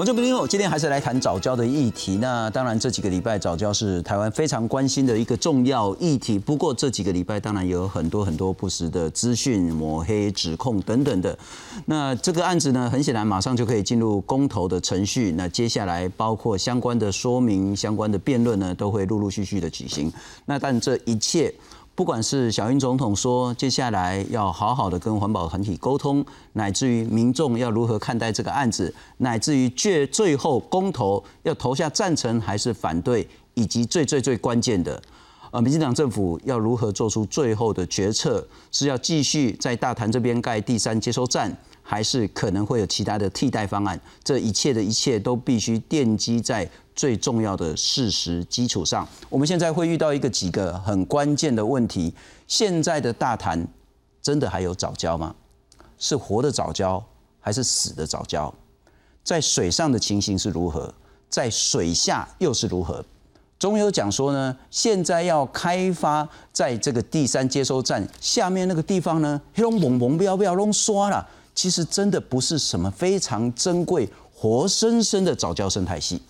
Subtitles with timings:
[0.00, 2.16] 观众朋友，今天还是来谈早教的议题。
[2.16, 6.38] 那当然，这几个礼拜早教是台湾非常关心的一个重要议题。
[6.38, 11.38] 不过这几个礼拜当然也有很多很多不实的资讯、抹黑、指控等等的。
[11.84, 15.32] 那这个案子呢，很显然马上就可以进入公投的程序。
[15.32, 20.10] 那接下来包括相关的说明、相关的辩论呢，都会陆陆续续的举行。
[20.46, 21.52] 那但这一切。
[21.94, 35.02] 不管是小英总统说接下来要好好的跟环保团体沟通，乃至于民众要如何看待这个案子，乃至于最最后公投要投下赞成还是反对，以及最最最关键的，
[35.50, 41.54] 呃，民进党政府要如何做出最后的决策，是要继续在大潭这边盖第三接收站，
[41.90, 44.00] 还是可能会有其他的替代方案？
[44.22, 46.70] 这一切的一切都必须奠基在。
[46.94, 52.14] 最重要的事实基础上，我们现在会遇到一个几个很关键的问题：
[52.46, 53.66] 现在的大潭
[54.20, 55.34] 真的还有早教吗？
[55.98, 57.02] 是活的早教
[57.40, 58.52] 还是死的早教？
[59.24, 60.92] 在水上的情形是如何？
[61.30, 63.02] 在水下又是如何？
[63.58, 71.26] 总有讲说呢，现在要开发在这个第三接收站下面那个地方呢，那种蒙蒙不要不要弄刷了，
[71.60, 76.22] 其实真的不是什么非常珍贵、活生生的早教生态系。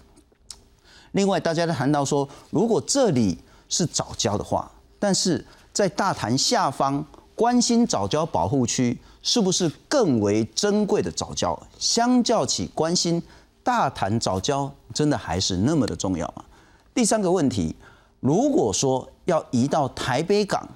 [1.13, 7.07] 另外，大家在谈到说，如果这里是早教的话，但是在大潭下方
[7.37, 11.57] 关心早教保护区，是不是更为珍贵的早教？
[11.79, 13.23] 相较起关心
[13.63, 16.45] 大潭早教，真的还是那么的重要吗？
[16.93, 17.77] 第三个问题，
[18.19, 20.69] 如果说要移到台北港，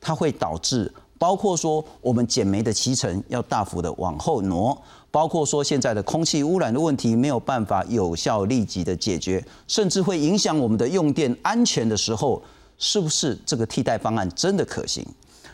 [0.00, 4.76] 它会导致包括说我们减煤的期程要大幅的往后挪。
[5.12, 12.40] 包括说现在的空气污染的问题没有办法有效立即的解决，甚至会影响我们的用电安全的时候，
[12.78, 15.04] 是不是这个替代方案真的可行？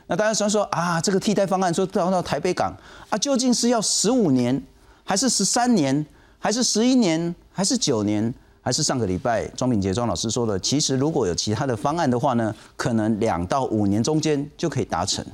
[0.07, 2.71] 那大家想说啊，这个替代方案说到到台北港
[3.09, 4.63] 啊，究竟是要十五年，
[5.03, 6.05] 还是十三年，
[6.39, 15.25] 还是十一年，还是九年，还是上个礼拜庄敏杰庄老师说的，其实如果有其他的方案的话呢，可能两到五年中间就可以达成。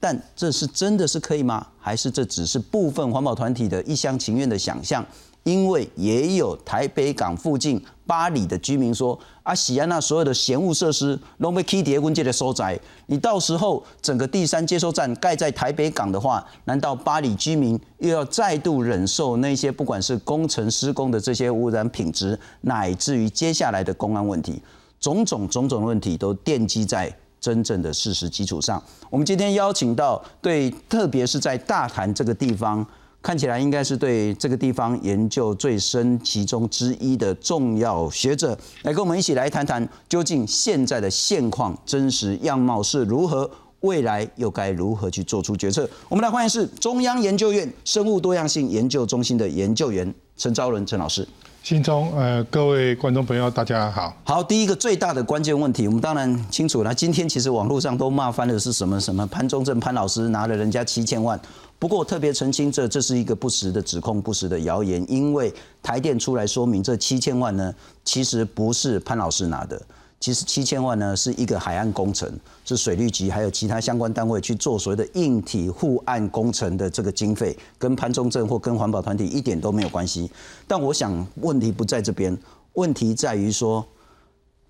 [0.00, 1.66] 但这是真的是可以吗？
[1.78, 5.04] 还是这只是部分环保团体的一厢情愿的想象？
[5.44, 24.60] 因为也有台北港附近八里的居民说：“啊，喜安那所有的闲物设施都被 K 叠温界的收窄，你到时候整个第三接收站盖在台北港的话，难道八里居民又要再度忍受那些不管是工程施工的这些污染品质，乃至于接下来的公安问题，
[25.00, 27.10] 种种种种问题都奠基在？”
[27.40, 32.84] 真正的事实基础上，我们今天邀请到对，特别是在大潭这个地方，
[33.22, 43.48] 看起来应该是对这个地方研究最深其中之一的重要学者，来跟我们一起来谈谈，究竟现在的现况真实样貌是如何，
[43.80, 45.88] 未来又该如何去做出决策？
[46.08, 51.26] 我们来欢迎是中央研究院生物多样性研究中心的研究员陈昭伦陈老师。
[51.68, 54.16] 心中，呃，各位观众朋友，大家好。
[54.24, 56.94] 好，第一个最大的关键问题，我们当然清楚了。
[56.94, 61.38] 今天其实网络上都骂翻的是什么什么潘忠正潘老师拿了人家七千万。
[61.78, 65.04] 不过特别澄清，这这是一个不实的指控，不实的谣言。
[65.12, 65.52] 因为
[65.82, 69.78] 台电出来说明，这七千万呢，其实不是潘老师拿的。
[70.20, 72.28] 其实七千万呢，是一个海岸工程，
[72.64, 80.28] 是水利局还有其他相关单位去做所谓的硬体护岸工程的这个经费，跟潘中正或跟环保团体一点都没有关系。
[80.66, 82.36] 但我想问题不在这边，
[82.72, 83.86] 问题在于说，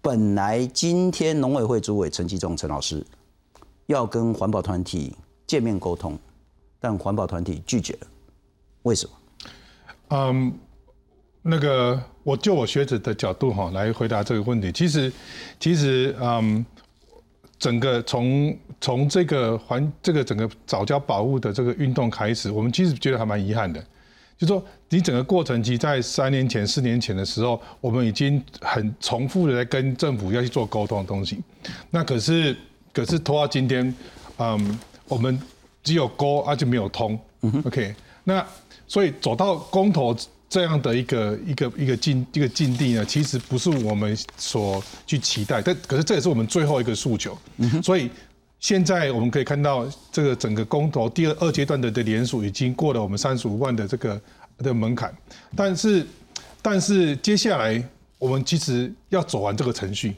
[0.02, 3.04] 本来今天农委会主委陈其忠陈老师
[3.86, 5.16] 要跟环保团体
[5.46, 6.18] 见面沟通，
[6.78, 8.06] 但环保团体拒绝了，
[8.82, 9.12] 为什么？
[10.10, 10.52] 嗯。
[11.50, 14.70] 那个，我就我学者的角度哈来回答这个问题。
[14.70, 15.10] 其实，
[15.58, 16.64] 其实，嗯，
[17.58, 23.82] 整个从从这个环这个整个早教保护的这个运动开始，我们其实觉得还蛮遗憾的。
[24.36, 31.40] 就说你整个过程，其实在三年前、四年前的时候，我们已经很重复的在跟政府要去做沟通的东西。
[31.90, 32.54] 那可是，
[32.92, 33.94] 可是拖到今天，
[34.36, 35.40] 嗯，我们
[35.82, 37.18] 只有沟而且没有通。
[37.64, 37.94] OK，
[38.24, 38.46] 那
[38.86, 40.14] 所以走到公投。
[40.48, 47.36] 这样的一个一个一个境一个境地呢，其实不是我们所去期待，但可是这也是我们最后一个诉求。
[47.82, 48.10] 所以
[48.58, 54.20] 现在我们可以看到，这个整个公投第二二阶段的的联署已经过了我们三十五万的这个
[54.58, 55.14] 的门槛，
[55.54, 56.06] 但是
[56.62, 57.82] 但是接下来
[58.18, 60.14] 我们其实要走完这个程序，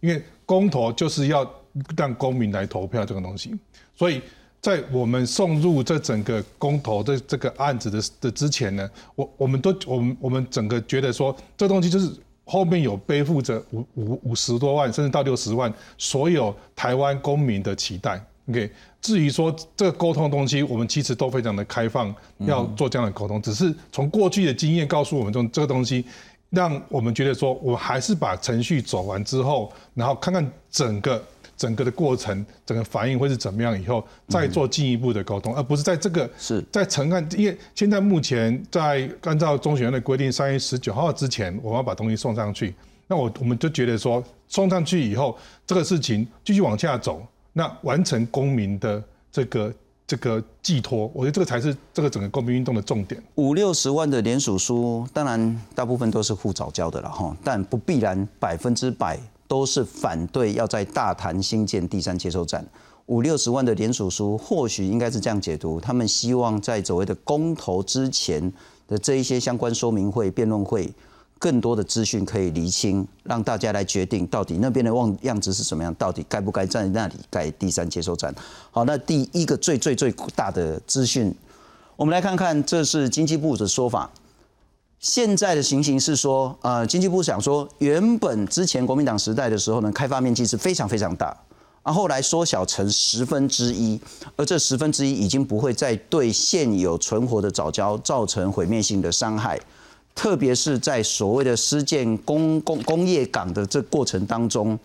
[0.00, 1.48] 因为公投就是要
[1.96, 3.54] 让公民来投票这个东西，
[3.96, 4.22] 所以。
[4.64, 12.10] 在我们送入这整个公投的这个案子的的之前呢，我我们都我们我们整个觉得说，这东西就是
[12.46, 18.18] 后面有背负着五五五十多万甚至到六十万所有台湾公民的期待。
[18.48, 18.70] OK，
[19.02, 23.42] 至于说这个沟通的东西，我们其实都非常的开放，要做这样的沟通。
[23.42, 26.06] 只是从过去的经验告诉我们，这这个东西，
[26.48, 31.22] 让我们觉得说，我还是把程序走完之后，然后看看整个
[31.56, 42.74] 整个的过程，整个反应会是怎么样，以后再做进一步的沟通，而不是在这个是在承案，因为现在目前在按照中选院的规定，三月十九号之前，我们要把东西送上去。
[43.06, 45.36] 那我我们就觉得说，送上去以后，
[45.66, 47.22] 这个事情继续往下走。
[47.52, 49.72] 那完成公民的这个
[50.06, 53.22] 这个寄托，我觉得这个才是这个整个公民运动的重点。
[53.36, 59.20] 五六十万的联署书，当然大部分都是护早交的了哈，但不必然百分之百
[59.54, 62.66] 都是反对要在大潭新建第三接收站。
[63.06, 68.52] 五六十万的联署书，或许应该是这样解读：他们希望在所谓的公投之前
[68.88, 70.92] 的这一些相关说明会、辩论会。
[71.38, 78.34] 更多的资讯可以厘清，让大家来决定到底那边的望样子是什么样，到底该不该在那里盖第三接收站。
[78.72, 81.32] 好，那第一个最最最大的资讯，
[81.94, 84.10] 我们来看看，这是经济部的说法。
[85.04, 91.36] 现在的情形是说，呃，经济部想说，原本之前国民党时代的时候呢，开发面积是非常非常大，
[91.82, 94.00] 啊，后来缩小成十分之一，
[94.34, 99.60] 而这十分之一已经不会再对现有存活的早教造成毁灭性的伤害。
[100.14, 104.78] 特别是在所谓的施建工工工业港的这过程当中，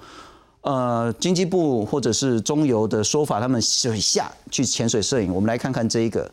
[0.60, 5.34] 呃，经济部或者是中油的说法，他们水下去潜水摄影。
[5.34, 6.30] 我们来看看这一个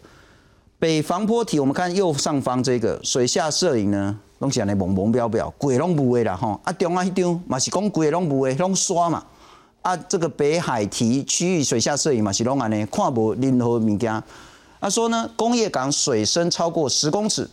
[0.79, 6.61] 北防坡体，我们看右上方这个水下摄影呢，拢是安尼蒙蒙标标，鬼拢不会啦吼。
[6.65, 9.25] 啊，中央迄张嘛是讲鬼拢不会，拢刷嘛。
[9.81, 14.23] 啊，这个北海堤区域水下摄影嘛是拢安尼，看无任何物件。
[14.79, 17.49] 他说呢，工业港水深超过十公尺。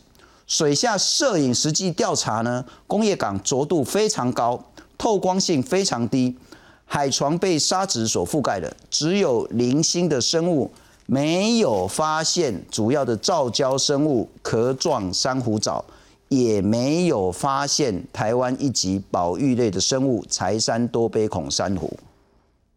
[0.45, 4.61] 水下摄影实际调查呢，工业港浊度非常高，
[4.97, 6.37] 透光性非常低，
[6.83, 10.69] 海床被沙子所覆盖的，只有零星的生物，
[11.05, 15.83] 没有发现主要的造礁生物壳状珊瑚藻，
[16.29, 21.95] 也没有发现台湾一级保育类的生物柴山多杯孔珊瑚，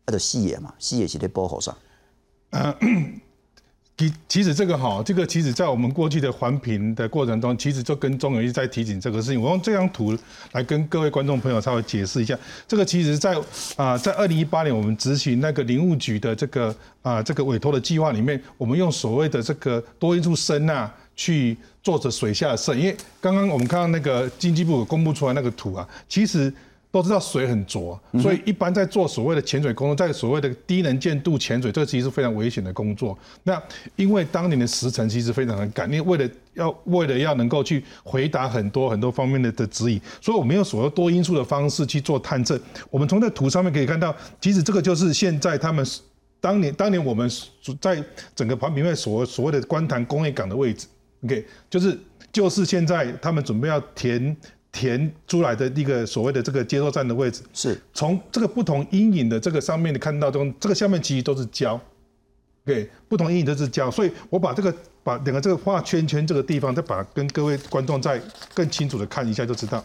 [0.04, 1.74] 它的细野嘛，细野是在波河上。
[3.98, 9.40] 其其实这个哈，这个其实在我们过去的环评的过程中，其实就跟中油一在提醒这个事情。
[9.40, 10.14] 我用这张图
[10.52, 12.38] 来跟各位观众朋友稍微解释一下。
[12.68, 13.34] 这个其实，在
[13.74, 22.74] 啊，在二零一八年我们执行那个林务局的这个啊这个委托的计划里面，我们用所谓的这个多因素声呐去做着水下摄。
[22.74, 26.52] 因为刚刚我们看到那个经济部公布出来那个图啊，其实。
[26.96, 33.16] 都知道水很浊，所以一般在做所谓的潜水工作，在所谓的低能见度潜水，这个其实是非常危险的工作。
[33.42, 33.62] 那
[33.96, 42.58] 因为当年的时程其实非常的赶，因为为了要为了要能够去回答很多很多方面的的指引，所以我们用所谓多因素的方式去做探证。
[42.90, 45.86] 我们从这图上面可以看到，其实这个就是现在他们
[46.40, 47.30] 当年当年我们
[47.78, 48.02] 在
[48.34, 50.86] 整个环评会所所谓的观塘工业港的位置
[51.24, 51.98] ，OK，就是
[52.32, 54.34] 就是现在他们准备要填。
[54.76, 57.80] 填出来的一个所谓的这个接收站的位置，是。
[57.94, 61.80] 从这个不同阴影的这个上面你看到中，这个下面其实都是胶，
[62.62, 68.20] 对，不同阴影都是胶，所以我把这个把两个这个画圈圈这个地方，再把跟各位观众再
[68.52, 69.82] 更清楚的看一下就知道。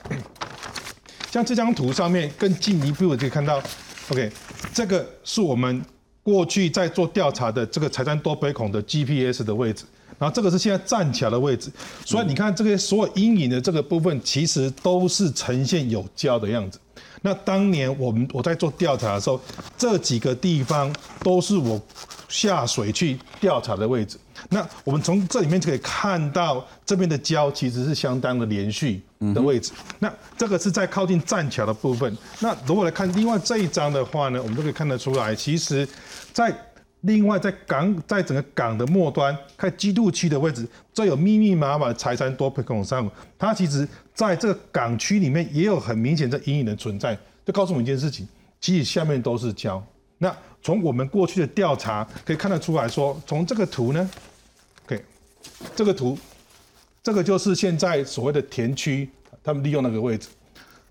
[1.32, 3.64] 像这张图上面更进一步可以看到
[4.10, 4.30] ，OK，
[4.74, 5.82] 这个是我们
[6.22, 9.86] 过去在做调查的这个财山多北孔的 GPS 的位置。
[10.22, 11.72] 然后这个是现在站起来的位置，
[12.06, 16.80] 所以你看这个所有阴影的这个部分，其实都是呈现有胶的样子。
[17.24, 19.42] 那当年我们我在做调查的时候，
[19.76, 21.82] 这几个地方都是我
[22.30, 24.16] 下水去调查的位置。
[24.50, 29.02] 那我们从这里面就可以看到，这边的胶其实是相当的连续
[29.34, 29.72] 的位置。
[29.98, 32.16] 那这个是在靠近栈桥的部分。
[32.40, 35.88] 那如果来看另外这一张的话呢，我们都可以看得出来，其实，
[36.32, 36.56] 在
[37.02, 48.28] 另外，在港在整个港的末端，看基督区的位置，这有密密麻麻的财产多佩孔珊瑚，它其实在这个港区里面也有很明显的阴影的存在，就告诉我们一件事情，
[48.60, 49.82] 其实下面都是礁。
[50.20, 50.32] 那
[50.62, 54.08] 从我们过去的调查可以看得出来说，从这个图呢
[54.86, 55.04] ，OK，
[55.76, 56.16] 这个图，
[57.02, 59.10] 这个就是现在所谓的田区，
[59.44, 60.28] 他们利用那个位置，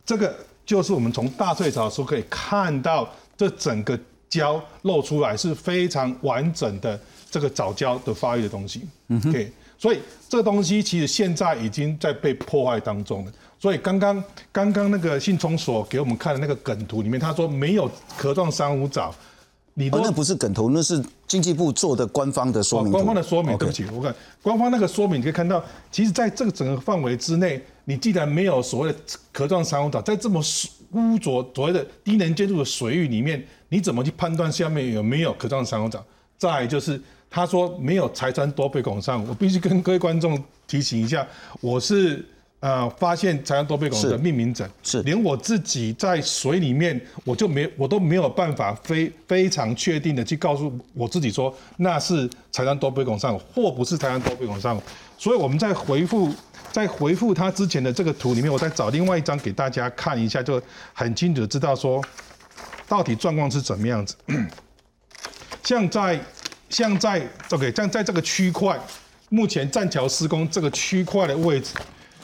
[0.04, 0.34] 这个
[0.66, 3.96] 就是我们从大退潮时候可以看到这整个。
[4.30, 8.82] 胶露出来是非常完整的这个藻胶的发育的东西
[9.26, 13.32] ，OK，所以这个东西其实现在已经在被破坏当中了。
[13.58, 19.14] 所以刚刚刚刚那个信聪所给我们看的那个梗图里面，他说没有壳状珊瑚藻，
[19.74, 22.90] 你那不是梗图，那是经济部做的官方的说明。
[22.90, 28.98] 官方的说明，对不起，我看官方那个说明，你可以看到，其实在这个整个范围之内，你既然没有所谓的
[29.32, 30.40] 壳状珊瑚藻，在这么
[30.92, 33.44] 污浊所谓的低能见度的水域里面。
[33.70, 36.04] 你怎么去判断下面有没有可状珊瑚藻？
[36.36, 37.00] 再来就是
[37.30, 41.26] 他说没有财产多倍拱上，我必须跟各位观众提醒一下，
[41.60, 42.24] 我是
[42.60, 54.80] 呃发现财产多倍拱的命名者，是连我自己在水里面，我就没我都没有办法非非常确定的去告诉我自己说那是财产多倍拱上或不是财产多倍拱上，
[55.16, 56.32] 所以我们在回复
[56.72, 60.60] 在回复他之前的这个图里面，我再找另外一张给大家看一下，就
[60.94, 62.02] 很清楚的知道说
[62.90, 64.16] 到底状况是怎么样子。
[65.62, 66.20] 像在
[66.68, 68.76] 像在 OK，像在这个区块，
[69.28, 71.72] 目前栈桥施工这个区块的位置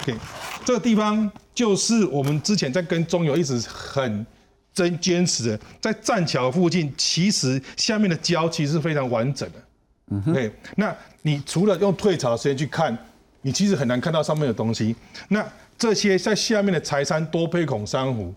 [0.03, 0.19] ，OK，
[0.65, 4.27] 这个地方就是我们之前在跟中油一直很
[4.75, 9.63] 真坚持的，在栈桥附近，其实下面的礁其实是非常完整的。
[10.11, 10.93] 嗯，OK，那
[11.23, 12.97] 你除了用退潮的时间去看，
[13.43, 14.97] 你其实很难看到上面的东西。
[15.29, 15.47] 那
[15.79, 18.35] 这些在下面的柴山多胚孔珊瑚。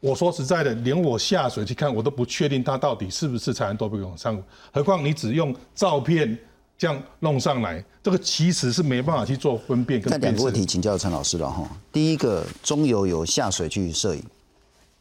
[0.00, 4.42] 我说实在的，连我下水去看，我都不确定它到底是不是财山多贝孔珊瑚。
[4.72, 6.36] 何况你只用照片
[6.78, 10.10] 这样弄上来，这个其实是没办法去做分辨跟。
[10.10, 11.68] 那两个问题请教陈老师了哈。
[11.92, 14.22] 第一个，中游有下水去摄影，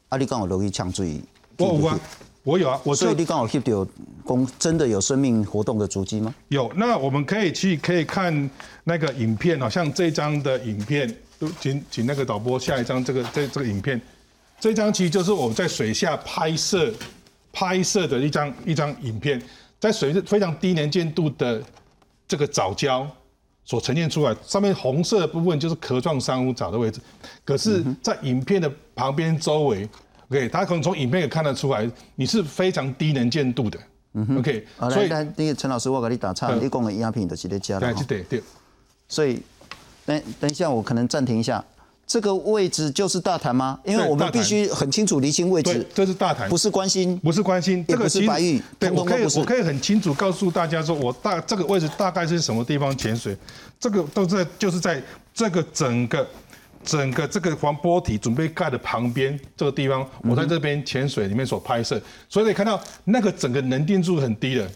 [0.09, 1.01] 阿里刚好都可以抢注
[1.57, 1.99] 我有啊，
[2.43, 3.87] 我有啊，我所以你刚好 keep 有
[4.25, 6.35] 公真的有生命活动的足迹吗？
[6.49, 8.49] 有，那我们可以去可以看
[8.83, 14.01] 那个影片好，像这张的影片，都请请那个导播下一张这个这这个影片。
[14.59, 16.93] 这张其实就是我们在水下拍摄
[17.51, 19.41] 拍摄的一张一张影片，
[19.79, 21.61] 在水非常低能见度的
[22.27, 23.07] 这个藻礁
[23.63, 26.99] 所呈现出来，上面红色的部分就是壳状珊瑚藻的位置，
[27.45, 29.87] 可是，在影片的旁边周围
[30.29, 33.79] ，OK，大家可能从影片也看得出来，你是非常低能见度的
[34.37, 34.65] ，OK。
[34.79, 38.43] 所以，那个陈老师，我给你打岔，你讲的影片就是在加的对对。
[39.07, 39.41] 所以，
[40.05, 41.63] 等等一下，我可能暂停一下。
[42.09, 43.79] 这个位置就是大潭吗？
[43.85, 45.85] 因为我们必须很清楚厘清位置。
[45.93, 48.59] 这是大潭，不是关心，不是关心，这个是白玉。
[48.79, 53.37] 对，我可以，我可以很清楚告诉大家说，我大这个位置大概是什么地方潜水，
[53.79, 54.99] 这个都在就是在
[55.35, 56.27] 这个整个
[56.83, 64.67] 整个这个防波体准备盖的旁边这个地方，我在这边潜水里面所拍摄，所以可以看到那个整个能见度很低的。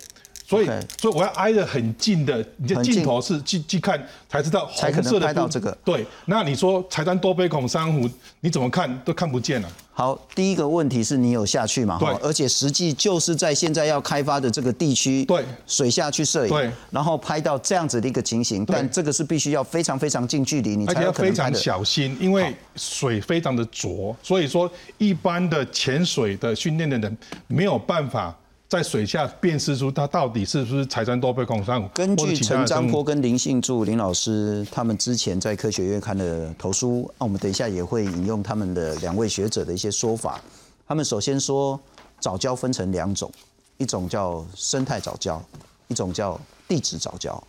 [0.53, 0.67] 所以，
[1.01, 5.75] 所以我要挨得很近的，你的镜头是去去看，才知道红色的拍到这个。
[5.83, 8.07] 对，那你说柴山多杯孔珊瑚，
[8.41, 9.69] 你怎么看都看不见了。
[9.95, 11.97] 好，第一个问题是你有下去嘛？
[11.99, 12.09] 对。
[12.21, 18.65] 而且实际就是在现在要开发的这个地区，对，水下去摄影，对，然后拍到这样子的一个情形。
[18.65, 27.17] 但这个是必须要非常非常近距离，你才要非常小心，因为水非常的浊，所以说一般的潜水的训练的人
[27.47, 28.35] 没有办法。
[28.73, 31.87] 在水下辨识出它到底是不是财山多倍孔珊瑚。
[31.89, 40.41] 根据陈章波跟林信柱林老师他们之前在科学院看的投书，那我们等一下也会引用他们的两位学者的一些说法。
[40.87, 41.79] 他们首先说，
[42.19, 43.31] 藻礁分成两种，
[43.77, 45.39] 一种叫生态藻礁，
[45.87, 47.39] 一种叫地质藻礁。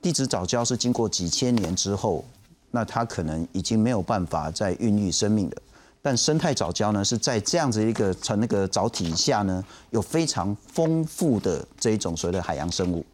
[0.00, 2.24] 地质藻礁是经过几千年之后，
[2.70, 5.56] 那它可能已经没有办法再孕育生命的。
[6.04, 13.06] 但生态藻礁呢，是在这样子一个成那个藻体下呢，有非常丰富的这一种所谓的海洋生物。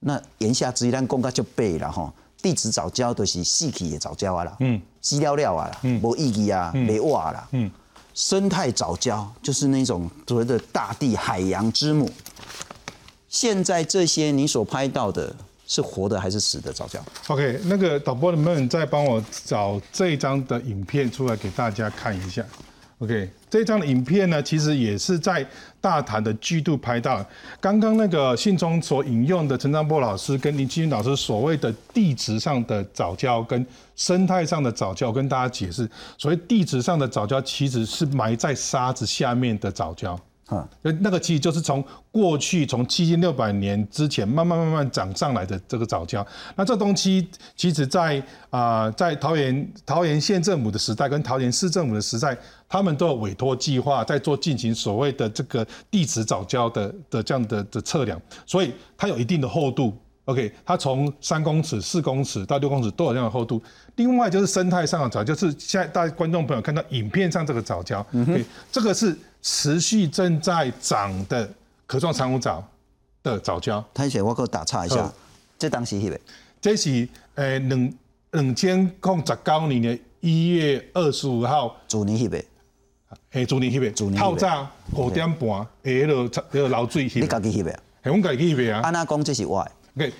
[0.00, 2.10] 那言下之意，咱公告就背了哈。
[2.40, 7.70] 地质藻礁都是细体的藻礁啊啦，嗯，稀料料啊啦，嗯，无意义啊，没瓦啦，嗯。
[8.14, 12.10] 生态藻礁就是那种所谓的大地海洋之母。
[13.28, 15.36] 现在这些你所拍到的。
[15.72, 16.98] 是活的还是死的藻礁
[17.28, 22.44] ？OK，那个导播能不能再帮我找这一张的影片出来给大家看一下
[22.98, 25.46] ？OK，这张的影片呢，其实也是在
[25.80, 27.24] 大潭的居度拍到。
[27.58, 35.88] 刚刚那个信中所引用的陈章波老师跟林清军老师所谓的地质上的藻礁跟生态上的藻礁，跟大家解释，
[36.18, 40.18] 所谓地质上的藻礁其实是埋在沙子下面的藻礁。
[40.54, 40.68] 啊，
[41.00, 46.24] 那个其实就是从过去从七千六百年之前慢慢慢慢涨上来的这个藻礁。
[46.54, 52.36] 那这东西其实，在啊，在桃园桃园县政府的时代跟桃园市政府的时代，
[52.68, 59.96] 他们都有委托计划在做进行所谓的这个地质藻礁的的这样的的测量，所以它有一定的厚度。
[60.26, 63.60] OK，它从三公尺、四公尺到六公尺都有这样的厚度。
[63.96, 69.16] 另外就是生态上的藻，就是现在大家观众朋友看到影片上这个藻礁，嗯这个是。
[69.42, 71.52] 持续正在长的
[71.84, 72.64] 壳状珊瑚藻
[73.24, 75.12] 的藻礁，太险，我给我打岔一下，
[75.58, 76.20] 这当时是的，
[76.60, 77.92] 这是呃两
[78.30, 82.44] 两千零十九年的一月二十五号，主年翕的，
[83.32, 87.72] 嘿，主年翕的，透早五点半，下迄落迄落流水翕，你家己翕的，
[88.04, 88.80] 系我家己翕的啊。
[88.84, 90.12] 安那讲这是我，OK，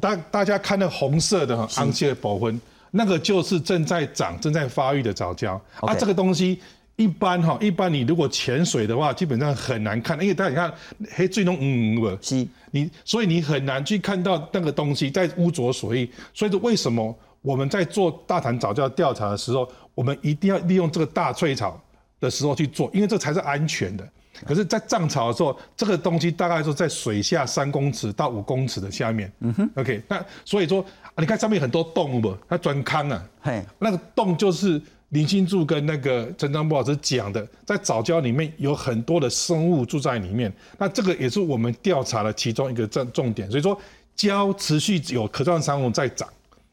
[0.00, 6.60] 大大家看那红色的哈，红色的部分，那个就是正在长、正在发育的藻礁啊，这个东西。
[6.96, 10.72] 一般哈，一般你如果潜水的话，基本上很难看，因为大家你看
[11.14, 16.08] 黑最终嗯不，是，你所以你很难去看到那个东西在污浊水。
[16.34, 21.80] 所以说为什么我们在做大潭早教调查的时候，我们一定要利用这个大翠草
[22.20, 24.08] 的时候去做，因为这才是安全的。
[24.46, 29.30] 可是，在涨潮的时候，这个东西大概是在水下三公尺到五公尺的下面。
[29.40, 30.84] 嗯哼，OK，那所以说，
[31.18, 32.34] 你看上面很多洞不？
[32.48, 34.80] 它钻坑啊，嘿，那个洞就是
[35.12, 40.50] 林心柱跟那个陈章波老师讲的，在藻礁里面有很多的生物住在里面。
[40.78, 43.50] 那这个也是我们调查的其中一个重重点。
[43.50, 43.78] 所以说，
[44.16, 46.26] 礁持续有可状生物在长。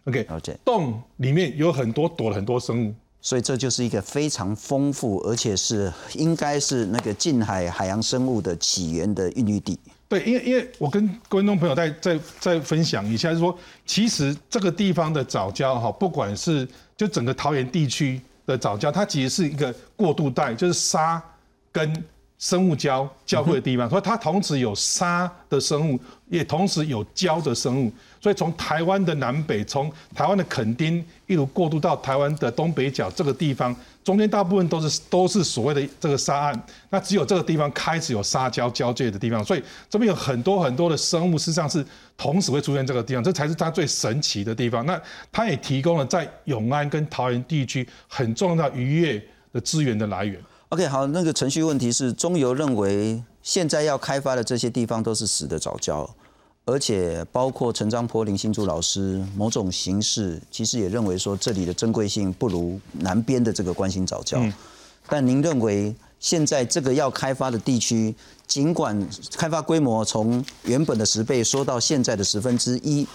[0.05, 0.25] OK，
[0.63, 2.93] 洞里面有很多躲了很多生物。
[3.21, 9.77] 所以这就是一个非常丰富，而且是应该是那个近海海洋生物的起源的孕育地。
[10.09, 21.23] 对，因为因为我跟观众朋友再再再分享一下，就是说，其实这个地方的早教哈，不管是就整个桃园地区的早教，它其实是一个过渡带，就是沙
[21.71, 22.03] 跟。
[22.39, 27.91] 生物礁交汇的地方，所以它同时有沙的生物，也同时有礁的生物。
[28.21, 36.63] 所以从台湾的南北，从台湾的垦丁一路过渡到台湾的东北角这个地方，中间大部分都是都是所谓的这个沙岸。
[36.89, 44.85] 那只有这个地方开始有沙礁交界的地方，所以这边有很多很多的生物，事实上是同时会出现这个地方，这才是它最神奇的地方。
[44.85, 50.41] 那它也提供了在永安跟桃园地区很重要的渔业的资源的来源。
[50.69, 56.07] OK，好，那个程序问题是中油认为现在要开发的这些地方都是死的早教，
[56.63, 64.39] 而且包括陈章坡、林新柱老师，某种形式其实也认为说这里的珍贵性不如南边的这个关心早教。
[65.07, 68.13] 但您认为现在这个要开发的地区，
[68.45, 73.07] 尽管开发规模从原本的十倍缩到现在的十分之一？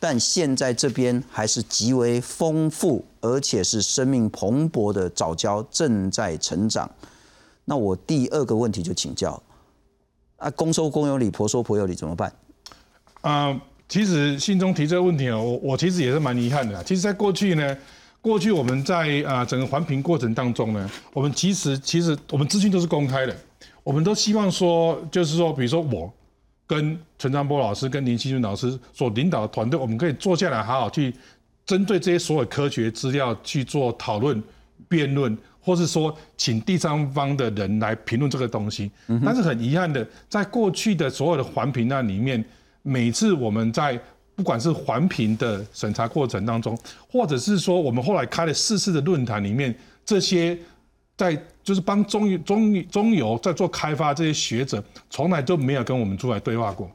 [0.00, 6.88] 但现在这边还是极为丰富，而且是生命蓬勃的藻礁正在成长。
[7.64, 9.42] 那我第二个问题就请教：
[10.36, 12.32] 啊，公说公有理，婆说婆有理，怎么办？
[13.22, 16.82] 啊，其实信中提这个问题啊，我我其实也是蛮遗憾的。
[16.84, 17.76] 其实，在过去呢，
[18.20, 23.36] 过去我们在啊整个环评过程当中呢，我们其实其实我们资讯都是公开的，
[23.82, 26.12] 我们都希望说，就是说，比如说我。
[26.68, 31.12] 跟陈昌波老师、跟林希俊老师所领导的团队，我们可以坐下来好好去
[31.64, 34.40] 针对这些所有科学资料去做讨论、
[34.86, 38.90] 辩论，或是说请第三方的人来评论这个东西。
[39.24, 42.44] 但是很遗憾的，在过去的所有的环评案里面，
[42.82, 43.98] 每次我们在
[44.36, 46.78] 不管是环评的审查过程当中，
[47.10, 50.58] 或者是说我们后来开了四次的论坛里面，这些。
[51.18, 56.88] 在就是帮中油中中油在做开发，这些学者从来都没有跟我们出来对话过，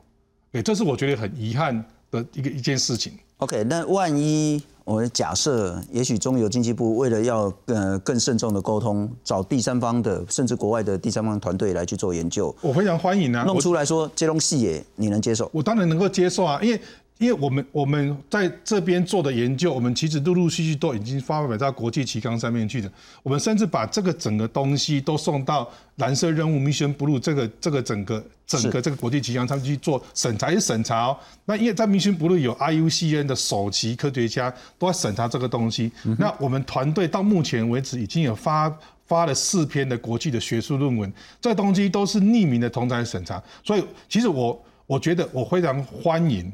[0.53, 3.11] 哎，这是我觉得很遗憾的一个一件事情。
[3.37, 15.49] OK，那万一我们假设，也许中油经济部为了要呃更慎重的沟通，找第三方的甚至国外的第三方团队来去做研究，我非常欢迎啊，弄出来说接龙细野，你能接受？
[15.53, 16.79] 我当然能够接受啊，因为。
[17.23, 22.91] 因为我们我们在这边做的研究，我们其实陆陆续续都已经发表到国际期刊上面去的。
[23.23, 31.17] 我们甚至把这个整个东西都送到蓝色任务 Mission Blue 这个这个整个整个这个国际期刊上去做审查，也审查哦。
[31.45, 35.89] 那因为在 Mission Blue 有 IUCN 的首席科学家都在审查这个东西。
[36.19, 38.69] 那我们团队到目前为止已经有发
[39.05, 41.09] 发了四篇的国际的学术论文，
[41.39, 43.41] 这东西都是匿名的同台审查。
[43.63, 46.51] 所以其实我我觉得我非常欢迎。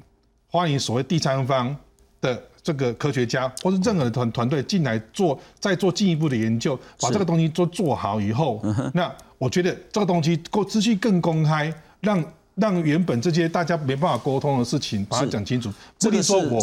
[0.51, 1.75] 欢迎所谓第三方
[2.21, 8.62] 的这个科学家，或是任何团团队进来做，再做进一步的研究，把这个东西做做好以后，
[8.93, 12.23] 那我觉得这个东西够资讯更公开，让。
[12.60, 15.72] 让原本这些大家没办法沟通的事情，把它讲清楚。
[16.00, 16.60] 不能说我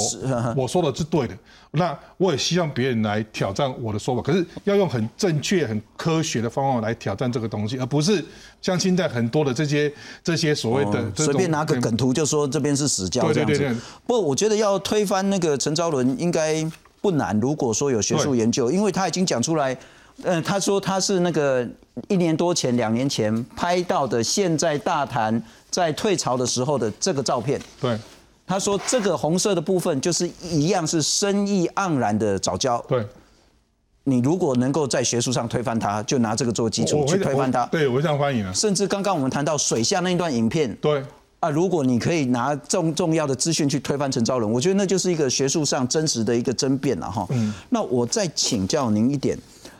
[0.56, 1.36] 我说的是对的，
[1.72, 4.22] 那我也希望别人来挑战我的说法。
[4.22, 8.24] 可是要用很正确、很科学的方法来挑战这个东西，而不是
[8.60, 13.76] 像现在很多的这些这些所谓的随便拿个梗图就说这边是死教这样子。
[14.06, 16.64] 不，我觉得要推翻那个陈昭伦应该
[17.00, 17.38] 不难。
[17.40, 19.76] 如果说有学术研究，因为他已经讲出来。
[20.22, 21.66] 嗯，他说他是那个
[22.08, 27.60] 一年多前、两年前拍到的，现在大谈在退潮的时候的这个照片。
[27.80, 27.98] 对，
[28.46, 32.82] 他说这个红色的部分就是一样是生意盎然的早教。
[32.88, 33.06] 对，
[34.04, 37.66] 你如果能够在学术上推翻它，就拿这个做基础去推翻它。
[37.66, 38.52] 对，我非常欢迎啊。
[38.52, 40.74] 甚至刚刚我们谈到水下那一段影片。
[40.76, 41.04] 对。
[41.40, 47.26] 啊，如果你可以拿重重要的资讯去推翻陈昭伦，我觉得那就是一个学术上真实的一个争辩了哈。
[47.28, 47.52] 嗯。
[47.68, 49.38] 那我再请教您一点。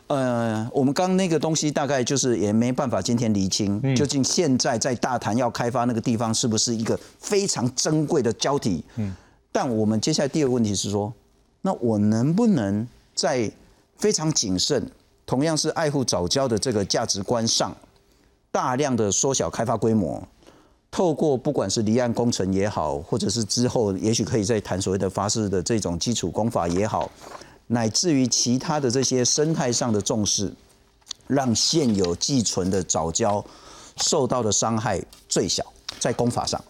[0.09, 8.85] 呃，我们刚那个东西大概就是也没办法今天厘清，究竟现在在大潭要开发那个地方是不是一个非常珍贵的胶体？
[8.97, 9.15] 嗯，
[9.51, 11.13] 但我们接下来第二个问题是说，
[11.63, 13.51] 那我能不能在
[13.97, 14.89] 非常谨慎，
[15.27, 17.77] 同样是爱护早教的这个价值观上，
[18.53, 20.23] 大量的缩小开发规模，
[20.89, 27.11] 透过不管是离岸工程也好，或者是之后也许可以再谈所谓的发式的这种基础工法也好，
[27.69, 30.53] 乃至于其他的这些生态上的重视，
[31.27, 33.45] 让现有寄存的早教
[33.97, 35.65] 受到的伤害最小，
[35.99, 36.63] 在工法上。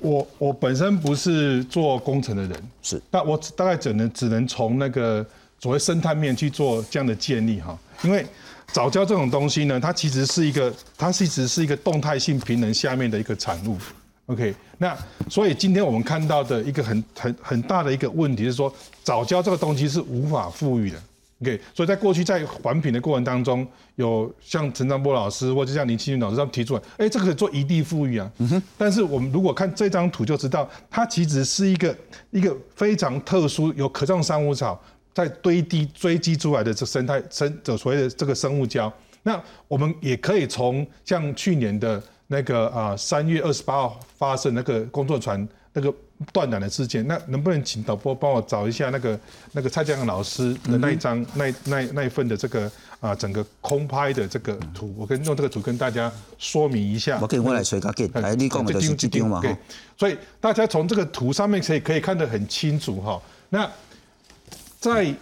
[0.00, 5.24] 我我本身不是做工程的人，是，但我大概只能只能从那个
[5.60, 8.26] 所谓生态面去做这样的建立哈，因为
[8.72, 13.76] 早教这种东西呢，它其实是一个，它其实是一个动态性平衡下面的一个产物。
[14.26, 14.96] OK，那
[15.28, 20.96] 所以今天我们看到的一个很很很大的一个问题是说，早教这个东西是无法富裕的。
[21.42, 28.30] OK，所以在过去在环评的过程当中，有像陈章波老师或者像林清云老师他们提出来，哎，这个可以做一地富裕啊。
[28.38, 28.62] 嗯哼。
[28.78, 31.94] 但是我们如果看这张图就知道，它其实是一个
[32.30, 34.80] 一个非常特殊有可种珊瑚草
[35.12, 38.90] 在堆积堆积出来的这生态生这所谓的这个生物胶。
[39.24, 42.00] 那我们也可以从像去年的
[42.32, 45.94] 那个啊三月二十八号发生那个工作船那个。
[46.32, 49.18] 断缆的事件，那能不能请导播帮我找一下那个
[49.50, 57.18] 那个蔡江老师的那一张那那那一份的这个啊整个空拍的这个图，我跟用这个图跟大家说明一下。
[57.20, 59.58] 我给我来吹个给，来你讲的是这张嘛哈。
[59.98, 63.20] 所以大家从这个图上面可以可以看得很清楚哈。
[63.48, 63.68] 那
[64.78, 65.12] 在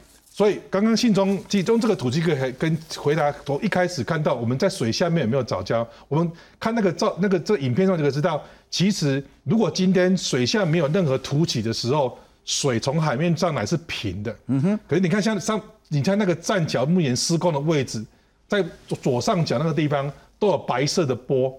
[0.40, 8.42] 所以刚刚信中其中这个土鸡哥还跟回答从一开始看到我们在水下面有没有藻礁，我们看那个照那个这影片上就可以知道。
[8.70, 14.34] 其实，如果今天水下没有任何凸起的时候，水从海面上来是平的。
[14.46, 14.80] 嗯哼。
[14.88, 18.02] 可是你看，像上，你看那个栈桥目前施工的位置，
[18.48, 18.64] 在
[19.02, 21.54] 左上角那个地方都有白色的波，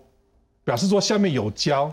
[0.63, 1.87] 表示说下面有礁，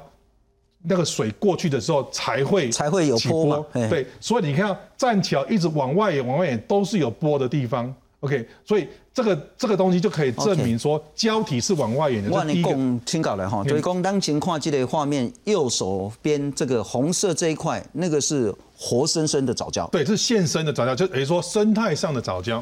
[0.83, 3.67] 那个水过去的时候才会才会有波。
[3.73, 7.93] 对，所以你看栈桥一直往外延，往外延都是有波的地方。
[8.21, 12.29] OK，所以这个这个东西就可以证明说胶体是往外延的。
[12.31, 19.89] 我你讲清搞了哈，所以讲当前看这个画面，右手边这个红色这一块，那个是活生生的藻礁。
[19.91, 22.61] 对，是现生的藻礁，就等于说生态上的藻礁。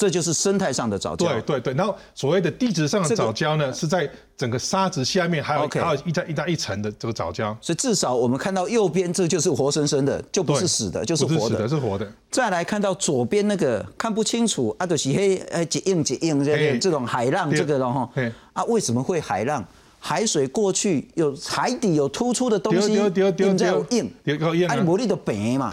[0.00, 1.28] 这就是生态上的藻礁。
[1.28, 7.54] 对对对，然后所谓的地质上的藻礁呢，是在整个沙子下面还有还有一层一层一层的这个藻礁。
[7.60, 12.10] 所以至少我们看到右边，这就是活生生的，就不是死的，就是活的，是活的。
[12.30, 18.10] 再来看到左边那个看不清楚啊，就是黑呃几硬几硬这这种海浪这个了哈。
[18.54, 19.62] 啊，为什么会海浪？
[19.98, 24.10] 海水过去有海底有突出的东西，硬在硬，
[24.66, 25.70] 啊，你魔力的白嘛。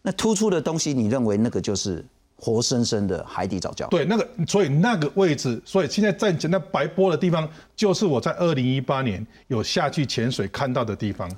[0.00, 2.02] 那突出的东西，你认为那个就是？
[2.36, 3.88] 活生生的海底藻礁。
[3.88, 11.30] 对，那个，所以那个位置，所以现在站起那白波的地方，就是我在二零一八年有下去潜水看到的地方。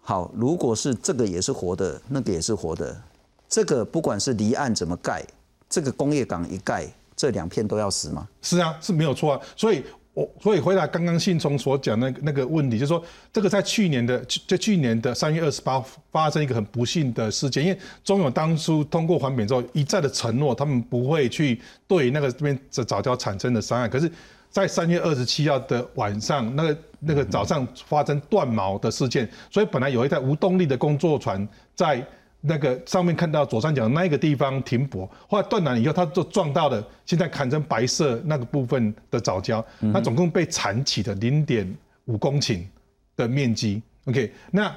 [0.00, 3.02] 好，如果是这个也是活的，那个也是活的，
[3.48, 5.24] 这个不管是离岸怎么盖，
[5.68, 8.28] 这个工业港一盖，这两片都要死吗？
[8.42, 9.82] 是啊，是没有错啊，所以。
[10.14, 24.08] 我所以回答刚刚信聪所讲那那个问题，就是说这个在去年的在去年的三月二十八发生一个很不幸的事件，因为中永当初通过环评之后一再的承诺，他们不会去对那个这边的早教产生的伤害，可是，
[24.50, 32.06] 在三月二十七号的晚上，那个那个早上发生断锚的事件，所以本来有一台无动力的工作船在。
[32.46, 41.66] 那个上面看到左上角那一个地方停泊，后来断缆以后，它就撞到了现在砍成白色那个部分的藻礁，它总共被铲起的零点
[42.04, 42.60] 五公顷
[43.16, 43.80] 的面积。
[44.04, 44.70] OK，那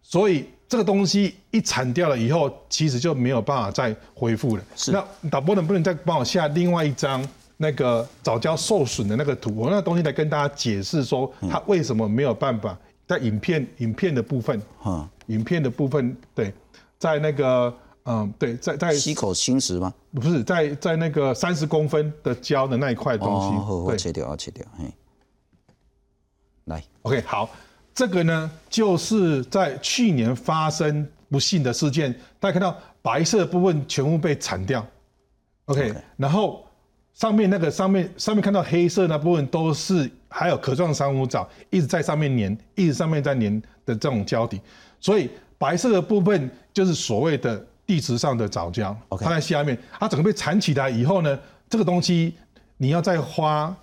[0.00, 4.62] 所以这个东西一铲掉了以后，其实就没有办法再恢复了。
[4.76, 7.26] 是那导播能不能再帮我下另外一张
[7.56, 9.52] 那个藻礁受损的那个图？
[9.56, 12.78] 我那东西来跟大家解释说，它为什么没有办法
[13.08, 16.54] 在影片影片的部分，哈，影片的部分对。
[16.98, 17.72] 在那个，
[18.06, 19.94] 嗯，对，在在溪口侵蚀吗？
[20.12, 24.84] 不是，在在那个三十公分的胶的那一块东西，对，切掉，切掉，嘿，
[26.64, 27.48] 来，OK，好，
[27.94, 34.84] 这个呢，就是在去年发生不幸的事件，大家看到白色部分全部被铲掉
[35.66, 36.66] ，OK，然后
[37.14, 44.60] 上面那个上面上面看到黑色那部分都是还有壳状珊瑚藻一直在上面粘，一直上面在粘的这种胶底，
[44.98, 45.30] 所以。
[45.58, 52.34] 白色的部分就是所谓的地质上的藻礁，它在下面，它整个被铲起来以后呢，这个东西
[52.76, 53.76] 你要再花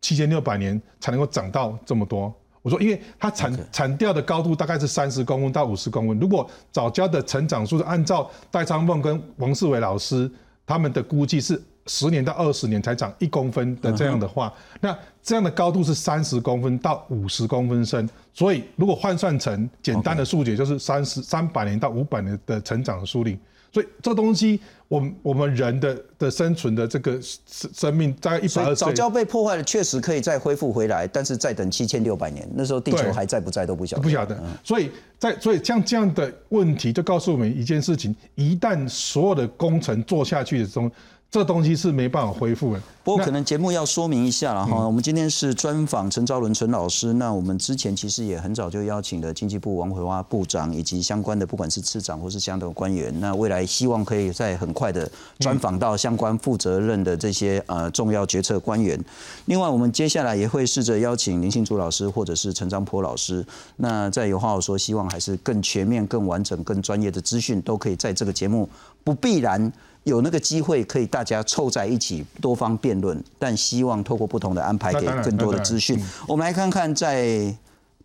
[0.00, 2.32] 七千六百年才能够长到这么多。
[2.62, 10.30] 我说，因为它铲铲掉的高度大概是三十公分到五十公分，如果藻礁的成长速度按照戴昌凤跟王世伟老师
[10.64, 11.60] 他们的估计是。
[11.88, 23.36] 十年到二十年才长一公分的这样的话，那这样的高度是三十公分到五十公分深，所以如果换算成简单的数解，就是三十三百年到五百年的成长的树龄。
[23.70, 34.02] 所以这东西，我们我们人的的生存的这个生生命大概一百二十早教被破坏了，确实可以再恢复回来，但是再等七千六百年，那时候地球还在不在都不晓得。
[34.02, 34.42] 不晓得。
[34.64, 40.90] 所以在所以像这样的问题，就告诉我们一件事情：一旦所有的工程做下去的中。
[41.30, 42.80] 这东西是没办法恢复的。
[43.04, 47.12] 不过可能节目要说明一下了哈，我们今天是专访陈昭伦陈老师。
[47.14, 53.12] 那我们之前其实也很早就邀请了经济部王惠花部长以及相关的不管是次长或是相关的官员。
[53.20, 58.98] 那未来希望可以在很快的专访到相关负责任的这些呃重要决策官员。
[59.46, 63.44] 另外，我们接下来也会试着邀请林信竹老师或者是陈章波老师。
[63.76, 68.68] 那在有话好说，希望还是更全面、更完整、更专业的资讯都可以在这个节目，
[69.04, 69.70] 不必然。
[70.04, 76.02] 有那个机会可以大家凑在一起多方辩论，但希望透过不同的安排给更多的资讯。
[76.26, 77.54] 我们来看看在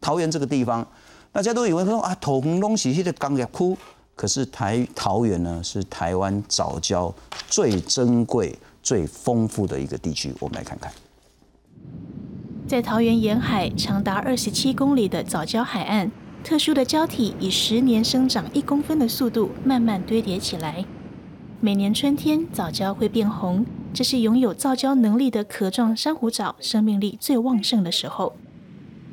[0.02, 0.86] 桃园这个地方，
[1.32, 3.78] 大家都以为说啊，同东西的钢铁窟，
[4.16, 7.14] 可是台桃园呢是台湾早教
[7.48, 10.34] 最珍贵、最丰富的一个地区。
[10.40, 10.92] 我们来看看，
[12.68, 16.12] 在桃园沿海长达二十七公里的早教海岸，
[16.44, 20.84] 特殊的胶体以十年生长一公分的速度慢慢堆叠起来。
[21.66, 28.36] 每年春天，藻礁会变红，这是拥有造礁能力的壳状珊瑚藻生命力最旺盛的时候。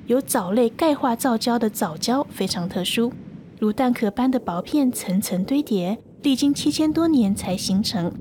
[0.08, 3.12] 由藻类钙化造礁的藻礁非常特殊，
[3.60, 8.12] 如蛋壳般的薄片层层堆叠，历经七千多年才形成，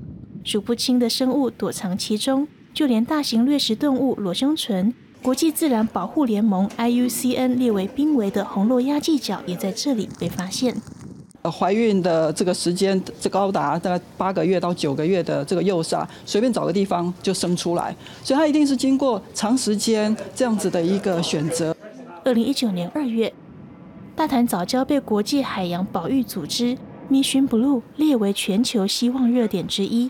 [0.43, 10.79] 数不清的生物躲藏其中，就连大型掠食动物裸胸唇，国际自然保护联盟 IUCN 列为濒危的红络压髻角也在这里被发现。
[11.43, 21.75] 怀孕的这个时间，这高达大概八个月到九个月的这个幼鲨，随便找个地方就生出来，所以它一定是经过长时间这样子的一个选择。
[22.25, 23.31] 二零一九年二月，
[24.15, 26.77] 大潭早礁被国际海洋保育组织
[27.09, 30.09] Mission Blue 列为全球希望热点之一。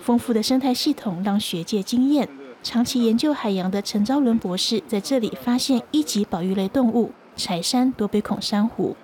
[0.00, 2.28] 丰富的生态系统让学界惊艳。
[2.62, 8.96] 长期研究海洋的陈昭伦博士在这里发现一级保育类动物柴山多杯孔珊瑚。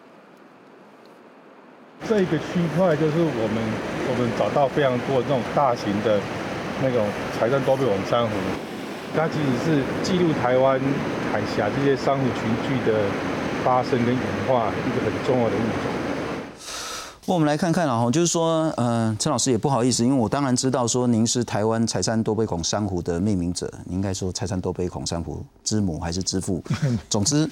[2.08, 3.62] 这个区块就是我们
[4.10, 6.18] 我们找到非常多的这种大型的
[6.82, 7.06] 那种
[7.38, 8.30] 柴山多贝孔珊瑚，
[9.16, 10.80] 它其实是记录台湾
[11.32, 12.98] 海峡这些珊瑚群聚的
[13.64, 15.92] 发生跟演化一个很重要的物种。
[17.26, 26.62] 我们来看看啊，就是说，呃，陈老师也不好意思，因为我当然知道说您是台湾财山多杯孔珊瑚的命名者，你应该说财山多杯孔珊瑚之母还是之父，
[27.08, 27.48] 总之，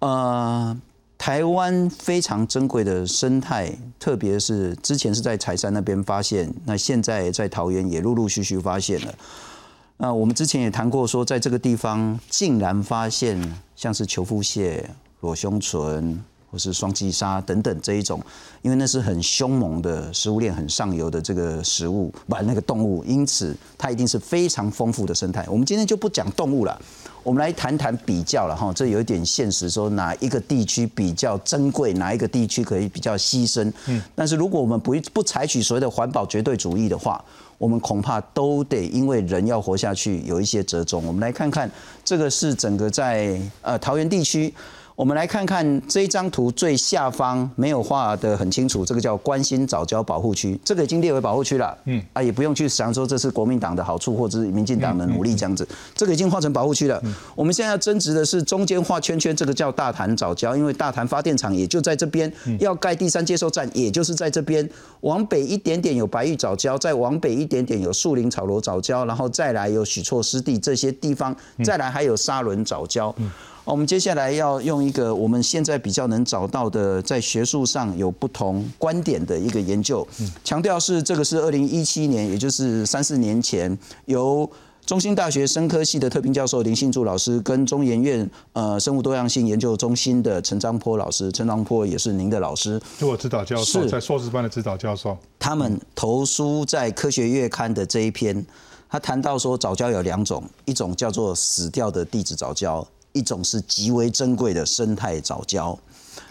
[0.00, 0.76] 呃。
[1.18, 9.14] 台湾非常珍贵的生态，特别是之前是在柴山那边发现，那现在在桃园也陆陆续续发现了。
[9.96, 13.40] 那我们之前也谈过，说在这个地方竟然发现
[13.74, 14.88] 像是球腹蟹、
[15.20, 16.22] 裸胸唇。
[16.48, 18.22] 或是双髻鲨等等这一种，
[18.62, 25.44] 因为那是很凶猛的食物链很上游的这个食物，不那个动物，因此它一定是非常丰富的生态。
[25.48, 26.80] 我们今天就不讲动物了，
[27.26, 28.72] 我们来谈谈比较了哈。
[28.72, 33.68] 这有一点现实，说哪一个地区比较珍贵，哪一个地区可以比较牺牲。
[33.86, 37.22] 嗯，但是如果我们不不采取所谓的环保绝对主义的话，
[37.58, 41.04] 我们恐怕都得因为人要活下去有一些折中。
[41.04, 41.68] 我们来看看，
[42.04, 44.54] 这个是整个在呃桃园地区。
[44.96, 51.76] 我们来看看这一张图最下方没有画的很清楚，这个叫关心早教保护区，这个已经列为保护区了。
[51.84, 56.98] 嗯，啊也不用去想说这是国民党的好处或者是民进党的努力这样子，这个已经划成保护区了。
[57.34, 64.66] 我们现在要争执的是中间画圈圈这个叫大潭早教，因为大潭发电厂也就在这边，要盖第三接收站也就是在这边。
[65.02, 73.14] 往北一点点有白玉早教，再往北一点点有树林草罗早教，然后再来有许错湿地这些地方，再来还有沙仑早教。
[73.66, 80.06] 我们接下来要用一个我们现在比较能找到的，在学术上有不同观点的一个研究，
[80.44, 84.48] 强调是这个是二零一七年，也就是三四年前，由
[84.86, 95.18] 中兴大学生科系的特聘教授林信柱老师跟中研院呃生物多样性研究中心的陈章坡老师，陈章坡也是您的老师，是我指导教授，在硕士班的指导教授。
[95.40, 98.46] 他们投书在科学月刊的这一篇，
[98.88, 102.86] 他谈到说早教有两种，一种叫做死掉的地质早教。
[103.16, 105.74] 一种是极为珍贵的生态藻礁，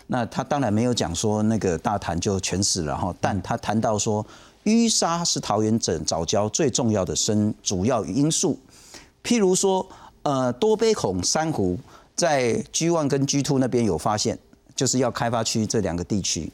[0.05, 4.23] 那他当然没有讲说那个大潭就全死了哈，但他谈到说
[4.65, 8.59] 淤沙是桃园整藻礁最重要的生主要因素，
[9.23, 9.87] 譬如说
[10.21, 11.75] 呃多杯孔珊瑚
[12.15, 14.37] 在 G one 跟 G two 那边有发现，
[14.75, 16.53] 就是要开发区这两个地区，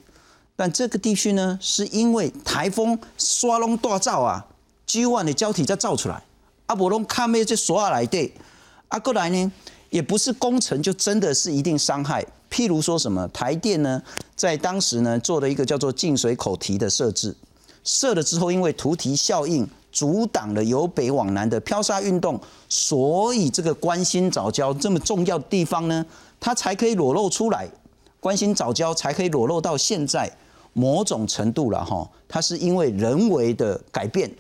[0.56, 4.46] 但这个地区呢是因为台风刷龙大造啊
[4.86, 6.24] ，G one 的胶体在造出来，
[6.68, 8.32] 阿伯龙看咩这刷来的，
[8.88, 9.52] 啊过来呢。
[9.92, 14.02] 也不是工程就真的是一定伤害，譬如说什么台电呢，
[14.36, 17.36] 在当时呢做了一个叫做进水口堤的设置，
[17.84, 26.06] 设了之后，因为图堤效应阻挡了由北往南的漂沙运动，所以这个关心早教这么重要的地方呢，
[26.40, 27.70] 它才可以裸露出来。
[28.22, 30.32] 关心早教才可以裸露到现在
[30.72, 34.32] 某种程度了哈，它是因为人为的改变，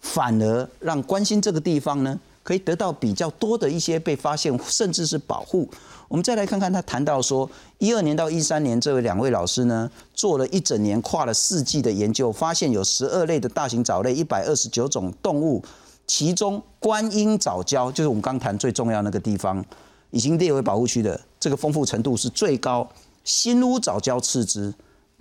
[0.00, 5.68] 反而让关心这个地方呢，可以得到比较多的一些被发现，甚至是保护。
[6.06, 15.64] 我们再来看看他谈到说，一二年到一三年，这位两位老师呢，做了一整年跨了四季的研究，发现有十二类的大型藻类，一百二十九种动物，
[16.06, 19.64] 其中观音藻礁就是我们刚谈最重要那个地方，
[20.10, 22.86] 已经列为保护区的，这个丰富程度是最高。
[23.24, 24.72] 新屋藻礁次之，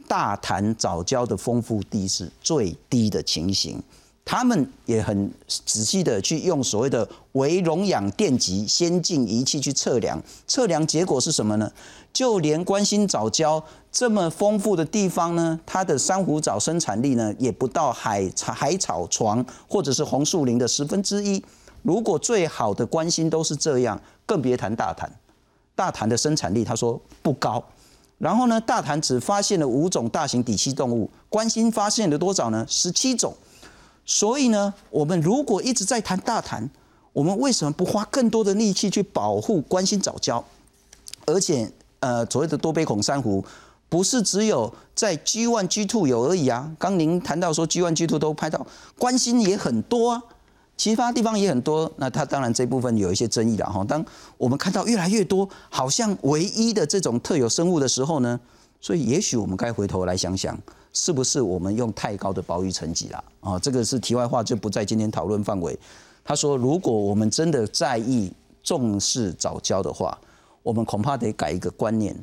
[0.09, 3.81] 大潭藻礁的丰富地是最低的情形。
[4.25, 11.69] 他们也很仔细的去用所谓的微溶氧电极先进仪器去测量，测量结果是什么呢？
[12.13, 21.43] 就连关心藻礁这么丰富的地方呢，它的珊瑚藻生产力呢，也不到海海草床或者是红树林的十分之一。
[21.81, 25.11] 如果最好的关心都是这样，更别谈大潭。
[25.75, 27.61] 大潭的生产力，他说不高。
[28.19, 32.65] 然后呢，大潭只发现了五种大型底栖动物，关心发现了多少呢？
[32.69, 33.35] 十七种。
[34.05, 36.69] 所以呢，我们如果一直在谈大谈，
[37.13, 40.43] 我们为什么不花更多的力气去保护关心藻礁？
[41.25, 43.43] 而且，呃，所谓的多杯孔珊瑚，
[43.87, 46.69] 不是只有在 G one、G two 有而已啊。
[46.77, 48.65] 刚您谈到说 G one、G two 都拍到，
[48.97, 50.23] 关心也很多啊。
[50.75, 53.85] 其他地方也很多，那它当然这部分有一些争议了哈。
[53.87, 54.03] 当
[54.37, 58.39] 我们看到越来越多好像唯一的这种特有生物的时候呢，
[58.81, 60.59] 所以也许我们该回头来想想，
[60.93, 63.59] 是不是我们用太高的保育层级了啊？
[63.59, 65.77] 这个是题外话，就不在今天讨论范围。
[66.23, 68.31] 他说，如果我们真的在意
[68.63, 70.17] 重视早教的话，
[70.61, 72.15] 我们恐怕得改一个观念。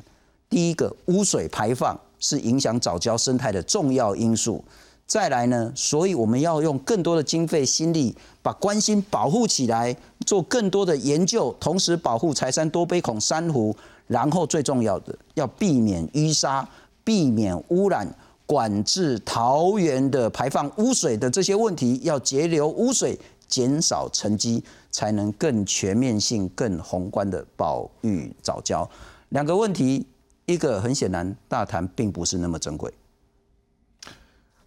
[0.49, 4.63] 第一个，污水排放是影响早教生态的重要因素。
[5.05, 9.93] 再来呢，所以我们要用更多的经费心力，把关心保护起来，
[10.25, 13.75] 做更多的研究，同时保护柴山多杯孔珊瑚，
[14.07, 16.67] 然后最重要的要避免淤沙，
[17.03, 18.07] 避免污染，
[18.51, 28.85] 管制桃园的排放污水的这些问题，要截流污水，减少沉积，才能更全面性、更宏观的保育早教。
[29.29, 30.05] 两个问题，
[30.45, 32.91] 一个很显然，大潭并不是那么珍贵。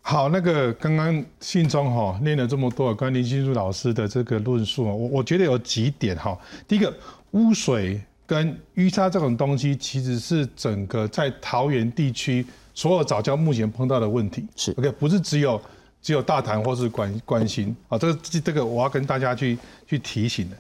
[0.01, 6.35] 好，那个刚刚信中哈念了这么多关于林金树老师的这个论述啊我我觉得有几点哈。
[6.67, 6.91] 第一个，
[7.33, 14.47] 污水跟淤沙这种东西，其实是整个在桃园地区所有早教目前碰到的问题。
[14.57, 15.61] 是 OK，不是只有
[16.03, 19.57] 只有大谈或是关关心啊，这个这个我要跟大家去
[19.87, 20.57] 去提醒的。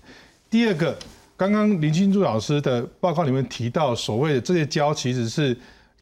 [0.48, 0.96] 第二个，
[1.36, 5.56] 刚刚林清柱老师的报告里面提到，所谓的这些胶其实是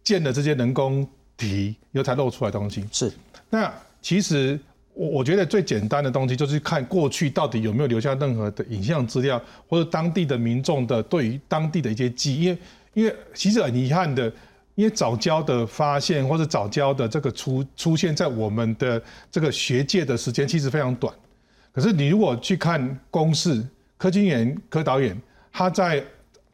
[0.04, 2.84] 建的这些人工体有才露出来东西。
[2.92, 3.10] 是。
[3.48, 4.60] 那其实
[4.92, 12.58] 我我觉得最简单的东西就是看过去到底有没有留下任何的影像资料，或者当地的民众的对于当地的一些记忆，因为
[12.94, 14.30] 因为其实很遗憾的，
[14.74, 21.14] 因为早教的发现或者早教的这个出出现在我们的这个学界的时间其实非常短。
[21.72, 23.62] 可是你如果去看公式
[23.96, 25.20] 柯金元柯导演，
[25.52, 26.04] 他在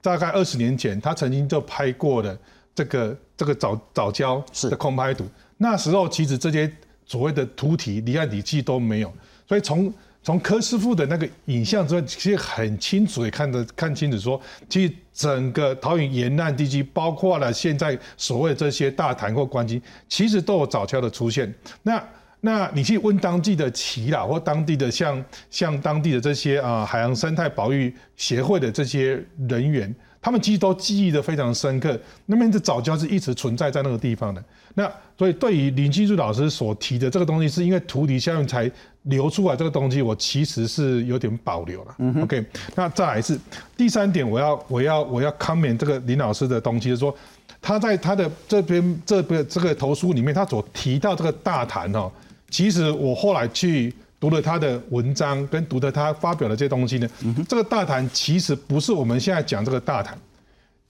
[0.01, 2.39] 大概二十年前，他曾经就拍过的
[2.75, 5.25] 这个这个早早教的空拍图，
[5.57, 6.73] 那时候其实这些。
[7.11, 9.11] 所谓的图体离岸底气都没有，
[9.47, 9.91] 所以从
[10.29, 14.39] 从柯师傅的那个影像之外，其实很清楚也看得看清楚，说
[14.69, 21.51] 其实整个桃园沿岸地区，包括了现在所谓这些大潭或关机，其实都有早教的出现。
[21.83, 22.07] 那
[22.43, 29.95] 那你去问当地的耆老或当地的像像当地的这些啊海洋生态保育协会的这些人员。
[30.21, 34.45] 他们其实都记忆的非常深刻，那边的早教是一直存在在那个地方的。
[34.75, 38.69] 那所以对于林基柱老师所提的这个东西，是因为土底效应才
[39.09, 41.97] 流出来这个东西，我其实是有点保留了。
[42.23, 42.45] OK，
[42.75, 43.39] 那再来是
[43.77, 47.15] 第三点，我要我要我要 comment 这个林老师的东西，就是说
[47.61, 52.11] 他在他的这边这边这个投书里面，他所提到这个大谈哦，
[52.49, 53.95] 其实我后来去。
[54.21, 57.09] 读了他的文章，跟读的他发表的这些东西呢，
[57.49, 60.19] 这个大谈其实不是我们现在讲这个大谈，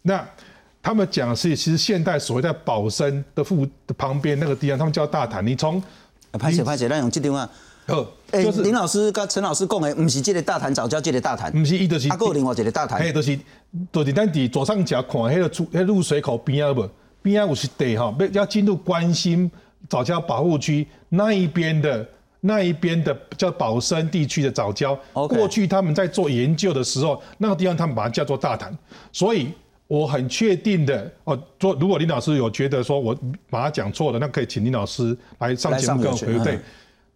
[0.01, 0.27] 那
[0.83, 5.47] 他们讲的是其实现代所谓在宝生的附的旁边那个地方，他们叫大谈。
[5.47, 5.79] 你从
[6.39, 7.47] 拍写拍写，那用这地方，
[7.89, 13.39] 哦，哎，林老师跟陈老师讲的，不是这个大谈，早教这个大谈，不是，伊就是，阿个另外一个大谈，嘿，就是，
[13.93, 16.89] 就是咱伫左上角看迄个出，迄入水口边啊不，
[17.22, 19.51] 边啊有是地哈，要要进入关心
[19.89, 22.07] 早教保护区那一边的。
[22.41, 28.72] 那一边的叫宝山地区的早教，过去他们在做研究的时候，那个地方他们把它叫做大潭，
[29.11, 29.49] 所以
[29.89, 33.12] 我很确定的哦，做如果林老师有觉得说我
[33.51, 36.61] 把它讲错了，那可以请林老师来上节目跟我回对。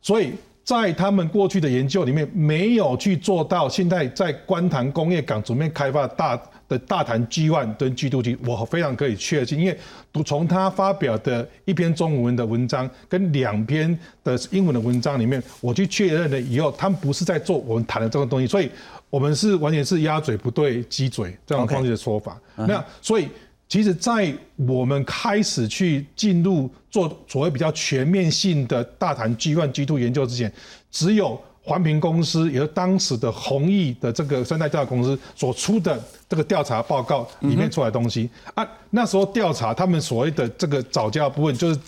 [0.01, 0.33] 所以
[0.65, 9.79] 在他们过去的研究里面，没有去做到现在在观塘工业港准备开发大的大潭 G one 跟 G two G，我非常可以确信，因为
[10.25, 18.71] 从他发表的一篇中文的文章跟两篇的英文的文章里面，我去确认了以后，他们不是在做我们谈的这个东西，所以。
[19.13, 22.41] 我们是完全是鸭嘴不对鸡嘴这样方式的说法。
[22.57, 23.29] 那所以，
[23.73, 30.53] 其实，在我们开始去进入做所谓比较全面性的大谈 G one G two 研究之前，
[30.91, 35.99] 只有环评公司，也就是当时的弘毅的这个生态调查公司所出的
[36.29, 38.69] 这个调查报告里面出来的东西啊。
[38.91, 41.81] 那时候调查他们所谓的这个早教部分，就是。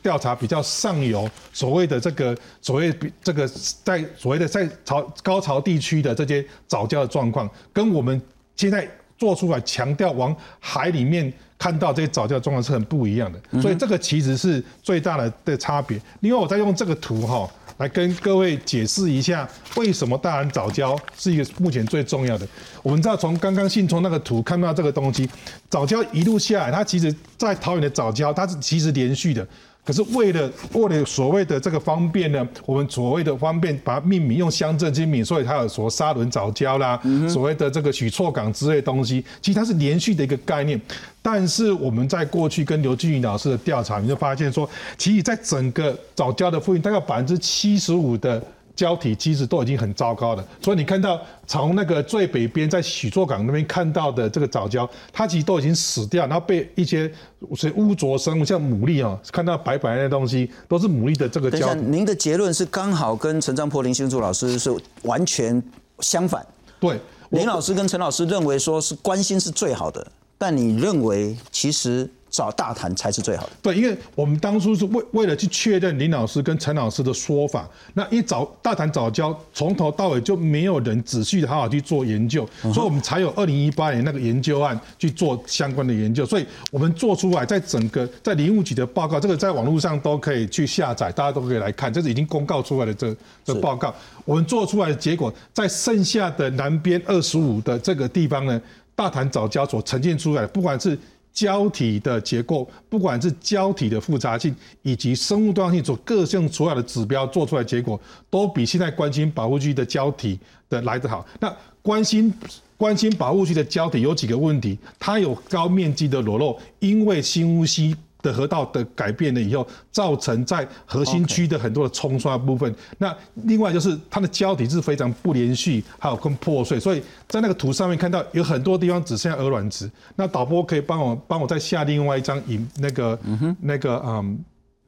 [0.00, 3.48] 调查比较上游所谓的这个所谓比这个
[3.82, 8.22] 在所谓的在潮高潮地区的这些早教的状况，跟我们
[8.54, 8.88] 现在
[9.18, 16.00] 做出来强调往海里面看到这些藻礁的状况是很不一样的，所以这个其实是最大的的差别。
[16.20, 22.46] 另外，我再用这个图哈来跟各位解释一下，为什么大安藻礁是一个目前最重要的。
[22.82, 25.28] 我们知道从刚刚信聪那个图看到这个东西，
[25.68, 29.46] 藻礁一路下来，它其实在桃园的藻礁，它是其实连续的。
[29.88, 40.78] 可是为了为了所谓的这个方便呢，我们所谓的方便把它命名用乡镇去命名，所以它有所沙仑早教啦，所谓的这个许厝港之类东西，其实它是连续的一个概念。
[41.22, 44.68] 但是我们在过去跟刘俊宇老师的调查，你就发现说，
[44.98, 48.42] 其实在整个早教的附近，大概百分之七十五的。
[48.78, 57.12] 胶体其实都已经很糟糕了，所以你看到从那个最北边在许作港那边看到的这个藻礁，它其实都已经死掉，然后被一些
[57.56, 61.74] 是污浊生物，像牡蛎啊，看到白白的东西都是牡蛎的这个胶。
[61.74, 64.70] 您的结论是刚好跟陈章坡、林新柱老师是
[65.02, 65.60] 完全
[65.98, 66.46] 相反。
[66.78, 67.00] 对，
[67.30, 70.06] 林老师跟陈老师认为说是关心是最好的，
[70.38, 72.08] 但你认为其实。
[72.30, 73.52] 找大谈才是最好的。
[73.62, 86.24] 对，因为我们当初是为为了去确认林老师跟陈老师的说法，那一早大谈早教从头到尾就没有人仔细的好好去做研究，所以我们才有二零一八年那个研究案去做相关的研究。
[86.26, 93.94] 所以我们做出来，在整个在林务局的报告，这个在网络上都可以去下载，大家都可以来看，这是已经公告出来的这这报告。
[94.24, 98.60] 我们做出来的结果，在剩下的南边二十五的这个地方呢，
[98.94, 100.98] 大谈早教所呈现出来的，不管是
[101.32, 111.26] 胶体的结构，不管是胶体的复杂性，以及生物多样性，所各项所有的指标做出来结果，都比现在关心保护区的胶体的来得好。
[111.40, 112.32] 那关心
[112.76, 114.78] 关心保护区的胶体有几个问题？
[114.98, 117.94] 它有高面积的裸露，因为新呼吸。
[118.22, 122.74] 的河道的改变了以后，造成在核心区的很多的冲刷部分。
[122.98, 126.80] 那另外就是它的胶体是非常不连续，还有更破碎。
[126.80, 129.90] 所以在那个图上面看到有很多地方只剩下鹅卵石。
[130.16, 133.18] 那导播可以帮我帮我再下另外一张影那个
[133.60, 134.44] 那个嗯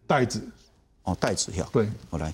[0.07, 0.43] 袋子
[1.05, 2.33] 哦袋子呀对，我来。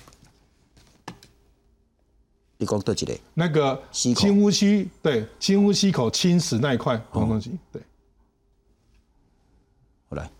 [2.58, 3.20] 你讲多几类？
[3.34, 7.82] 那个清呼吸对清呼吸口侵蚀那一块东西对。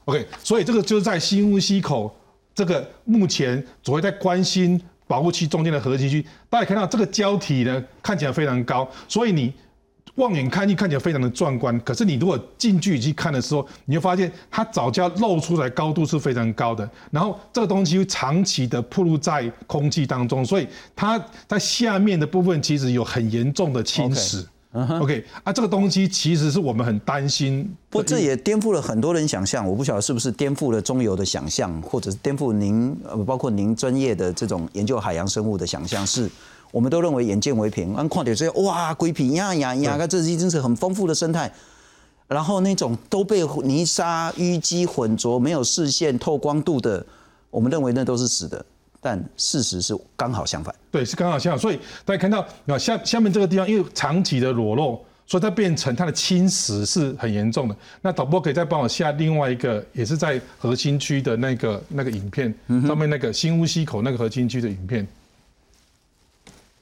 [0.05, 2.14] ，OK，所以这个就是在新乌溪口
[2.55, 9.53] 这个目前所谓在关心保护区中间的核心区，大家看到这个胶体呢看起来非常高，所以你
[10.14, 11.79] 望远看去看起来非常的壮观。
[11.81, 24.47] 可是你如果近距离去看的时候，你会发现它早就露出来高度是非常高的，然后这个东西长期的暴露在空气当中，所以它在下面的部分其实有很严重的侵蚀。
[24.73, 29.67] OK 啊，这个东西其实是我们很担心，不，这也颠覆了很多人想象。
[29.67, 36.07] 我不晓得是不是颠覆了中游的想象，或者是颠覆您呃，包括您专业的这种研究海洋生物的想象。
[36.07, 36.31] 是，
[36.73, 41.51] 我们都认为眼见为凭，按矿点这些哇，龟皮呀呀呀，这已经是很丰富的生态。
[42.29, 47.07] 然后那种都被泥沙淤积混浊、没有视线透光度的，
[47.51, 48.67] 我们认为那都是死的。
[49.09, 51.61] 但事实是刚好相反，对，是刚好相反。
[51.61, 57.76] 所以大家看到啊，下下面这个地方，因为长期的裸露，所以它变成它的侵蚀是很严重的。
[58.02, 62.52] 那导播可以再帮我下另外一个，也是在核心区的那个那个影片
[62.84, 65.07] 上面那个新乌溪口那个核心区的影片。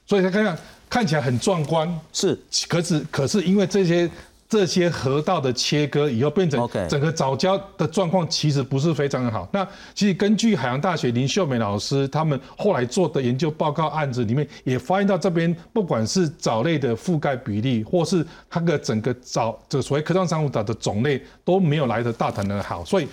[0.07, 0.57] 所以他看看
[0.89, 2.35] 看起来很壮观，是，
[2.67, 4.09] 可是可是因为这些。
[4.47, 9.47] 这些河道的切割以后，变成整个早教的状况其实不是非常的好。
[9.51, 22.85] 那其实根据海洋大学林秀美老师他们后来做的研究报告案子里面，也发现到这边不管是藻类的覆盖比例，或是它的整个藻这所谓科创珊瑚藻的种类都没有来的大潭的好。
[22.85, 23.07] 所以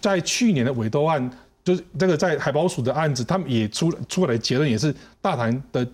[0.00, 1.30] 在去年的委托案，
[1.62, 5.86] 就是这个在海保署的案子，他们也出出来结论也是大潭的。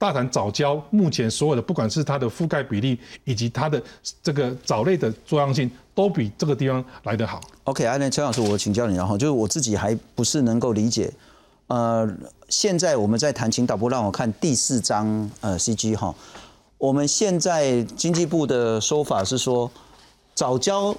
[0.00, 3.82] 大潭藻礁目前所有的，不管是它的覆盖比例，以及它的
[4.22, 7.38] 这个藻类的多样性，都比这个地方来得好。
[7.64, 11.12] OK，那陈老师，我请教你，然后就是我自己还不是能够理解，
[11.66, 12.10] 呃，
[12.48, 16.14] 现在我们在谈，请导播让我看第四章呃 CG 哈，
[16.78, 19.70] 我们现在经济部的说法是说，
[20.34, 20.96] 藻礁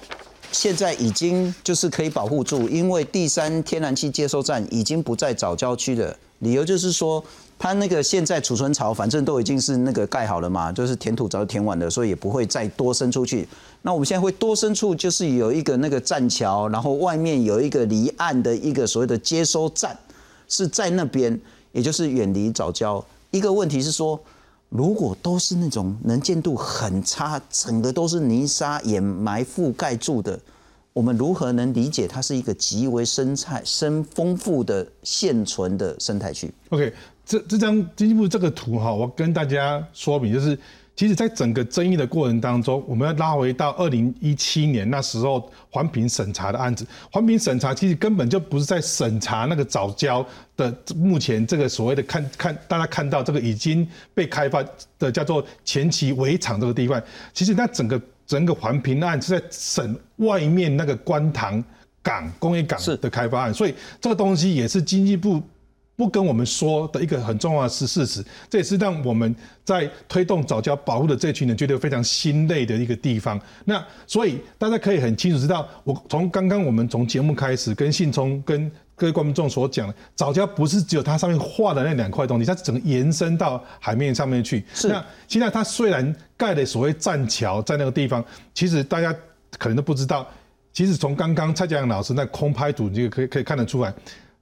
[0.52, 7.24] 现在已经就是可以保护住，因为第三天然气接收站已经不在藻礁区的，理由就是说。
[7.58, 13.46] 它那个现在储存槽反正都已经是那个盖好了嘛，就是填土早就填完了，所以也不会再多伸出去。
[13.82, 19.96] 那我们现在会多伸出，就是有一个那个栈桥，然后外面有一个离岸的一个所谓的接收站，
[20.48, 21.40] 是在那边，
[21.70, 23.00] 也就是远离早礁。
[23.30, 24.20] 一个问题是说，
[24.68, 30.36] 如果都是那种能见度很差，整个都是泥沙掩埋覆盖住的。
[30.92, 36.92] 我们如何能理解它是一个极为生态生丰富的现存的生态区？OK，
[37.24, 40.58] 这这张经济部这个图哈，我跟大家说明，就是
[40.94, 50.24] 其实在整个争议的过程当中，我们要拉回到二零一七年那时候环评审查的案子，环评审查其实根本就不是在审查那个早教
[50.58, 54.62] 的目前这个所谓的看看大家看到这个已经被开发
[54.98, 57.98] 的叫做前期围场这个地方，其实那整个。
[58.26, 61.62] 整个环评案是在审外面那个观塘
[62.02, 65.42] 港工业港的开发案，所以这个东西也是经济部
[65.96, 73.40] 不跟我们说的一个很重要的是事实，这也是让我们在推动早教保护的这群人觉得非常心累的一个地方。
[73.64, 78.70] 那所以大家可以很清楚知道，我从刚刚我们从节目开始跟信聪跟。
[78.94, 84.64] 各位观众所讲的早教不是只有它上面画的那两块东西，它整个延伸到海面上面去。
[84.74, 84.88] 是。
[84.88, 88.24] 那现在它虽然盖的所谓栈桥在那个地方，
[88.54, 89.14] 其实大家
[89.58, 90.26] 可能都不知道，
[90.72, 93.92] 其实从刚刚蔡家阳老师那空拍图，你就可以可以看得出来，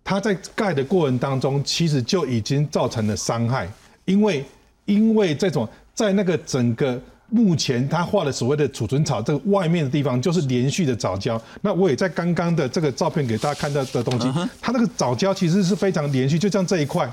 [0.04, 3.68] 它在盖的过程当中，其实就已经造成了伤害，
[4.04, 4.44] 因为
[4.84, 7.00] 因为这种在那个整个。
[7.30, 11.40] 目前他画的所谓的储存槽，这个外面的地方就是连续的藻礁。
[11.62, 14.28] 那我也在刚刚的这个照片给大家看到的东西，
[14.60, 17.10] 它那个藻礁其实是非常连续，就像这一块，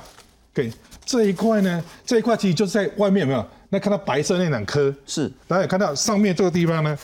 [0.54, 0.72] 对，
[1.06, 3.46] 这一块呢，这一块其实就是在外面有没有？
[3.70, 6.98] 那看到白色那两颗，是，大家看到上面这个地方呢，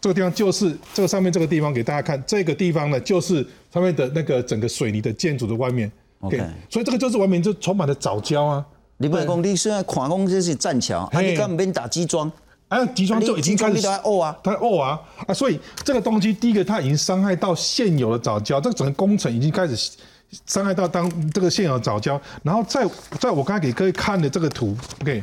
[0.00, 5.90] 这个地方就是这个上面这个地方给大家看，这个地方呢就是上面的那个整个水泥的建筑的外面
[6.20, 6.38] ，OK，
[6.68, 8.66] 所以这个就是外面就充满了藻礁啊。
[8.96, 12.30] 你不能讲你现在看讲这是栈桥，你根本边打基桩。
[12.68, 15.00] 哎，集装就已经开始在哦啊，它哦啊。
[15.26, 19.96] 啊，所以这个东西，第一个它已经伤害到现有的早教，这个整个工程已经开始
[20.44, 22.86] 伤害到当这个现有的早教，然后在
[23.18, 25.22] 在我刚才给各位看的这个图，OK，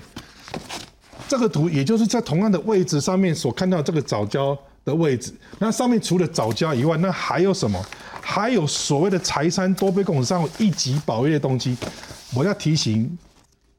[1.28, 7.80] 这个图也就是在同样的位置上面所看到这个早教的位置，那上面除了早教以外，那还有什么？
[8.28, 11.78] 还有所谓的财山多杯共上一级保育的东西，
[12.34, 13.16] 我要提醒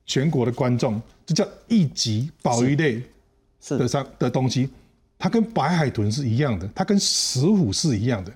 [0.06, 3.02] 全国的观众，这叫一级保育类。
[3.70, 4.68] 的上的东西，
[5.18, 8.32] 它跟白海豚是一样的，它跟石虎是一样的。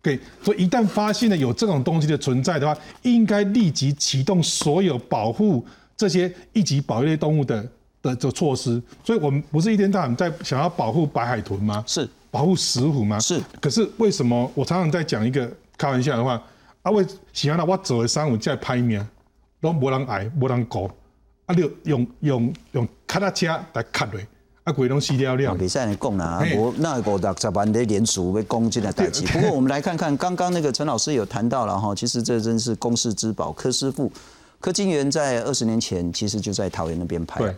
[0.00, 5.64] OK，所以一旦发现了有这种东西的存在的话，应该立即启动所有保护
[5.96, 7.64] 这些一级保育类动物的
[8.02, 8.82] 的这措施。
[9.04, 11.84] 所以我们不是一天到晚在想要保护白海豚吗？
[11.86, 13.20] 是保护石虎吗？
[13.20, 13.40] 是。
[13.60, 16.42] 可是为什么我常常在讲一个开玩笑的话？
[16.82, 19.06] 啊，为喜欢的我走的三五再拍面，
[19.60, 20.90] 都无人爱，无人搞，
[21.46, 24.26] 啊，就用用用卡拉车来卡嘞。
[24.64, 25.54] 啊，鬼东西掉了。
[25.56, 29.26] 比赛你讲啦，我那五六十万的联署被攻进来代级。
[29.26, 33.50] 不过我们来看看，刚刚那个陈老师有谈到了哈，其实这真是公司之宝。
[33.50, 34.10] 柯师傅，
[34.60, 37.40] 柯金元在二十年前其实就在桃园那边拍。
[37.40, 37.52] 对。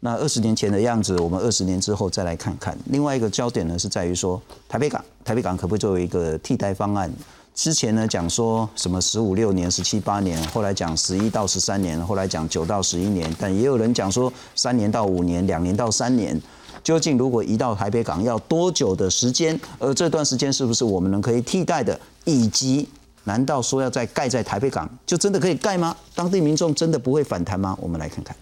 [0.00, 2.76] 那二十年前的样子，我们二十年之后再来看看。
[2.86, 4.38] 另外一个焦点呢，是在于说
[4.68, 7.10] 台北港，台北港可不可以作为一个替代方案？
[7.54, 16.40] 之前呢讲说什么十五六年、十七八年，后来讲十一到十三年，后来讲九到十一年，但也有人讲说三年到五年、两年到三年。
[16.82, 19.58] 究竟如果移到台北港要多久的时间？
[19.78, 21.98] 而这段时间是不是我们能可以替代的？
[22.24, 22.88] 以及
[23.24, 25.94] 难道说要再盖在台北港就真的可以盖吗？
[26.14, 27.76] 当地民众真的不会反弹吗？
[27.80, 28.34] 我们来看看。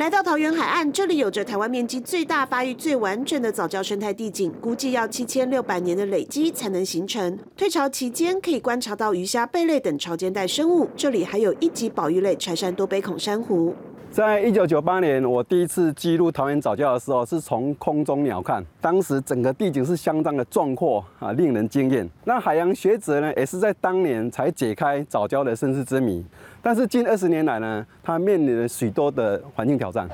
[0.00, 7.38] 来到桃园海岸，这里有着台湾面积最大、发育最完整的早教生态地景，估计要七千六百年的累积才能形成。
[7.54, 13.74] 退潮期间可以观察到鱼虾、贝类等潮间带生物，这里还有一级保育类柴山多杯孔珊瑚。
[14.12, 22.08] 在一九九八年，我第一次记录桃园早教的时候，是从空中鸟瞰，当时整个地景是相当的壮阔啊，令人惊艳。
[22.24, 26.24] 那海洋学者呢，也是在当年才解开早教的身世之谜。
[26.60, 30.08] 但是近二十年来呢，它面临了许多的环境挑战。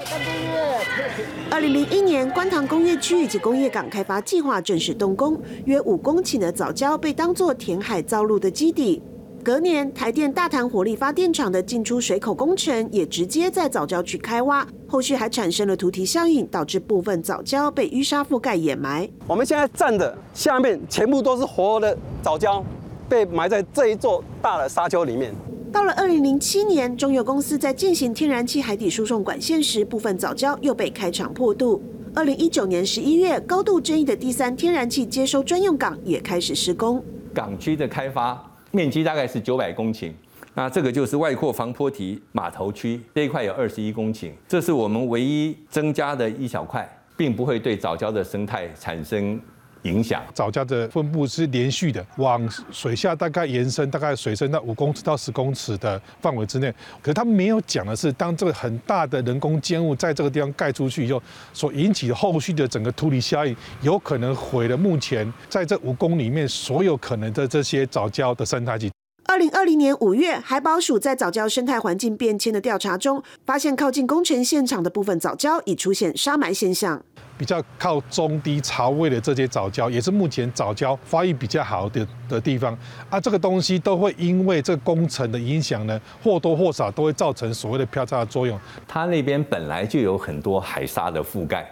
[1.50, 9.02] 二零零一年，观塘工业区以及工业港开发计划正式动工，约五公顷的早礁被当作填海造陆的基地。
[9.46, 19.08] 隔年，台电大潭火力发电厂的进出水口工程也直接在早礁区开挖，后续还产生了图题效应，导致部分早礁被淤沙覆盖掩埋。
[19.24, 22.60] 我们现在站的下面全部都是活的早礁，
[23.08, 25.32] 被埋在这一座大的沙丘里面。
[25.70, 31.80] 到了二零零七年，中油公司在进行天然气海底输送管线时，部分早礁又被开厂破度。
[32.16, 37.00] 二零一九年十一月，高度争议的第三天然气接收专用港也开始施工。
[37.32, 38.42] 港区的开发
[38.76, 40.12] 面积大概是九百公顷，
[40.52, 49.40] 那这个就是外扩防坡堤码头区这一块有二十一公顷，这是我们唯一增加的一小块，并不会对藻礁的生态产生。
[49.86, 56.72] 影响藻礁的分布是连续的，往水下大概延伸，大概水深到五公尺到十公尺的范围之内。
[57.00, 61.22] 可是他没有讲的是，当这个很大的人工建物在这个地方盖出去以后，
[61.52, 68.90] 所引起的后续的整个突离效应，有可能毁了目前在这五公里面所有可能的这些藻礁的生态系
[69.28, 77.02] 二零二零年五月，海保署在早礁生态环境变迁的调查中，发现靠近工程现场的部分早礁已出现沙埋现象。
[77.36, 82.76] 比较靠中低潮位的这些早礁，也是目前早礁发育比较好的的地方
[83.10, 83.20] 啊。
[83.20, 88.58] 这个东西都会因为这工程的影响呢，或多或少都会造成所谓的漂沙的作用。
[88.86, 91.68] 它那边本来就有很多海沙的覆盖，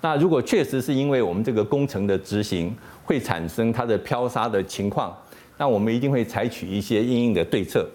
[0.00, 2.74] 那如果确实是因为我们这个工程的执行
[3.04, 5.14] 会产生它的漂沙的情况，
[5.58, 7.86] 那我们一定会采取一些应应的对策。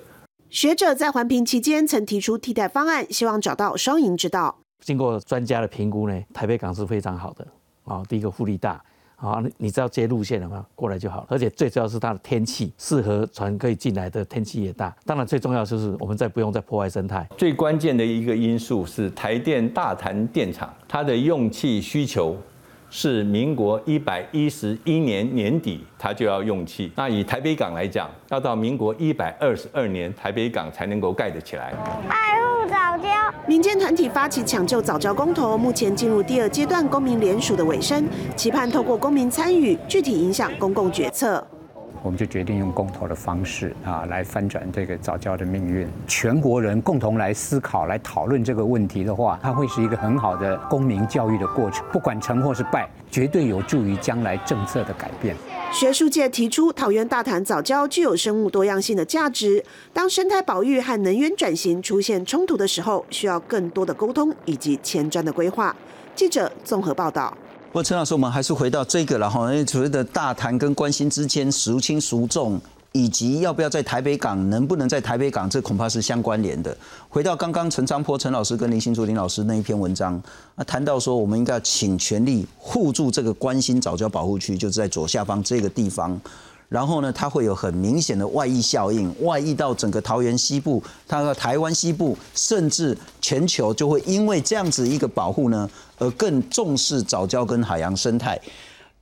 [0.49, 4.59] 学者在环评期间曾提出替代方案，希望找到双赢之道。
[4.81, 7.47] 经过专家的评估呢，台北港是非常好的
[7.85, 8.03] 啊。
[8.07, 8.83] 第一个浮力大，
[9.15, 11.27] 啊，你你知道接路线的话，过来就好了。
[11.29, 14.93] 而且最主要是它的天气适合船可以进来的天气也大。
[15.05, 17.25] 当然最重要就是我们再不用再破坏生态。
[17.37, 22.37] 最关键的一个因素是台电大潭电厂它的用气需求。
[22.95, 26.91] 是民国一百一十一年年底，他就要用气。
[26.95, 31.73] 那以台北港来讲，要到民国一百二十二年，台北港才能够盖得起来。
[32.07, 33.09] 爱护早教，
[33.47, 41.43] 民间团体发起抢救早教公投，目前进入第二阶段公民联署的尾声，期盼透过公民参与，具体影响公共决策。
[42.03, 45.87] 我们就决定用公投的方式啊，来翻转这个早教的命运。
[46.05, 51.83] 全国人共同来思考、来讨论这个问题的话，它会是一个很好的公民教育的过程。
[51.93, 55.33] 不管成或是败，绝对有助于将来政策的改变。
[55.71, 59.63] 学术界提出，桃园大潭早教具有生物多样性的价值。
[59.93, 65.73] 当生态保育和能源转型出现冲突的时候，需要更多的沟通以及前瞻的规划。
[66.13, 67.35] 记者综合报道。
[67.73, 72.61] 不过陈老师，我们还是回到这个了哈，因为所谓的大谈跟关心之间孰轻孰重，
[72.91, 76.77] 以及要不要在台北港，能不能在台北港，这恐怕是相关联的。
[77.09, 80.21] 回到刚刚陈昌坡陈老师跟林新竹林老师那一篇文章，
[80.53, 86.21] 啊，谈到说我们应该要请全力护住这个关心早教保护区，就是在左下方这个地方。
[86.73, 95.69] 然后呢，它会有很明显的外溢效应，外溢到整个桃园西部，它的台湾西部，甚至全球就会因为这样子一个保护呢，
[95.99, 98.41] 而更重视早教跟海洋生态。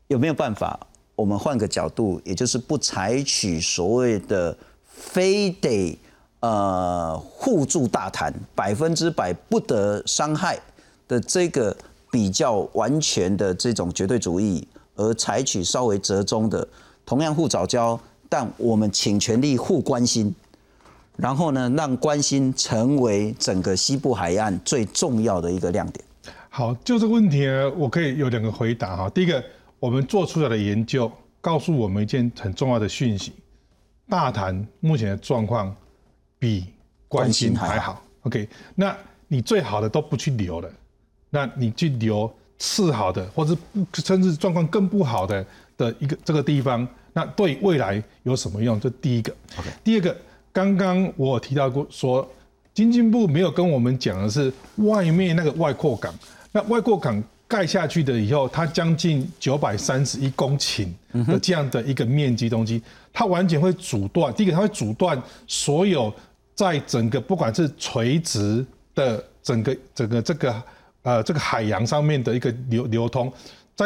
[0.09, 0.77] 有没有办法？
[1.15, 4.53] 我们换个角度，也就是不采取所谓的
[4.85, 5.97] 非得
[6.41, 10.59] 呃互助大谈百分之百不得伤害
[11.07, 11.73] 的这个
[12.11, 14.67] 比较完全的这种绝对主义，
[14.97, 16.67] 而采取稍微折中的。
[17.05, 17.99] 同样互早教，
[18.29, 20.33] 但我们请全力互关心，
[21.17, 26.05] 然后呢，让关心成为整个西部海岸最重要的一个亮点。
[26.49, 29.09] 好，就这个问题呢，我可以有两个回答哈。
[29.09, 29.43] 第一个，
[29.79, 33.33] 我们做出来的研究告诉我们一件很重要的讯息：
[34.07, 35.75] 大潭目前的状况
[36.39, 36.67] 比
[37.07, 38.01] 关心还好。
[38.23, 38.95] OK，那
[39.27, 40.69] 你最好的都不去留了，
[41.29, 43.57] 那你去留次好的，或者
[43.93, 45.45] 甚至状况更不好的。
[45.81, 48.79] 的一个这个地方，那对未来有什么用？
[48.79, 49.33] 这第一个。
[49.83, 50.15] 第二个，
[50.53, 52.29] 刚刚我提到过，说
[52.73, 56.13] 经济部没有跟我们讲的是外面那个外扩港，
[56.51, 60.87] 那外扩港盖下去的以后，它将近九百三十一公顷
[61.25, 64.31] 的这样的一个面积东西，它完全会阻断。
[64.35, 66.13] 第一个，它会阻断所有
[66.53, 68.63] 在整个不管是垂直
[68.93, 70.63] 的整个整个这个
[71.01, 73.33] 呃这个海洋上面的一个流流通。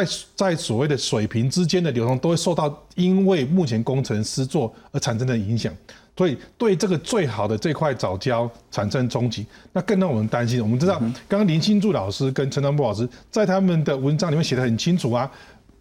[0.04, 5.72] 在在所谓的水平之间的流通，都会受到因为目前工程师做而产生的影响，
[6.14, 10.60] 所以对这个最好的这块早教产生冲击，那更让我们担心。
[10.60, 15.30] 我们知道，刚刚林清柱老师跟陈长波老师在他们的文章里面写的很清楚啊，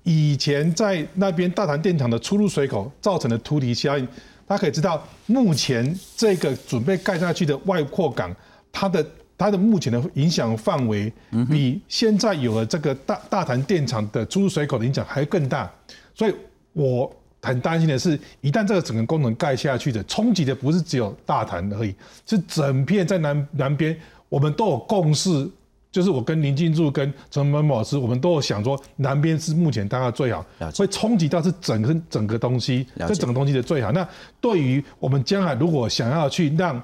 [0.04, 4.08] 以前在那边大潭电厂的出入水口造成的突堤效应，
[4.48, 8.34] 大家可以知道，目前这个准备盖下去的外扩港，
[8.72, 9.06] 它的。
[9.38, 11.12] 它的目前的影响范围
[11.50, 15.70] 比现在有了这个大大潭电厂的出入水口的影响还更大，
[16.14, 16.34] 所以
[16.74, 17.12] 我
[17.42, 21.94] 很担心的是，一旦这个整个工程盖下去的，冲击的不是只有大潭而已，
[22.26, 23.96] 是整片在南南边，
[24.30, 25.50] 我们都有共识。
[25.92, 33.94] 就是我跟林进柱、跟陈文老师，我们都有想说，南边是目前大家最好，会冲击到是整个整个东西，这整个东西的最好。
[33.94, 34.06] 那
[34.42, 36.84] 对于我们将来如果想要去让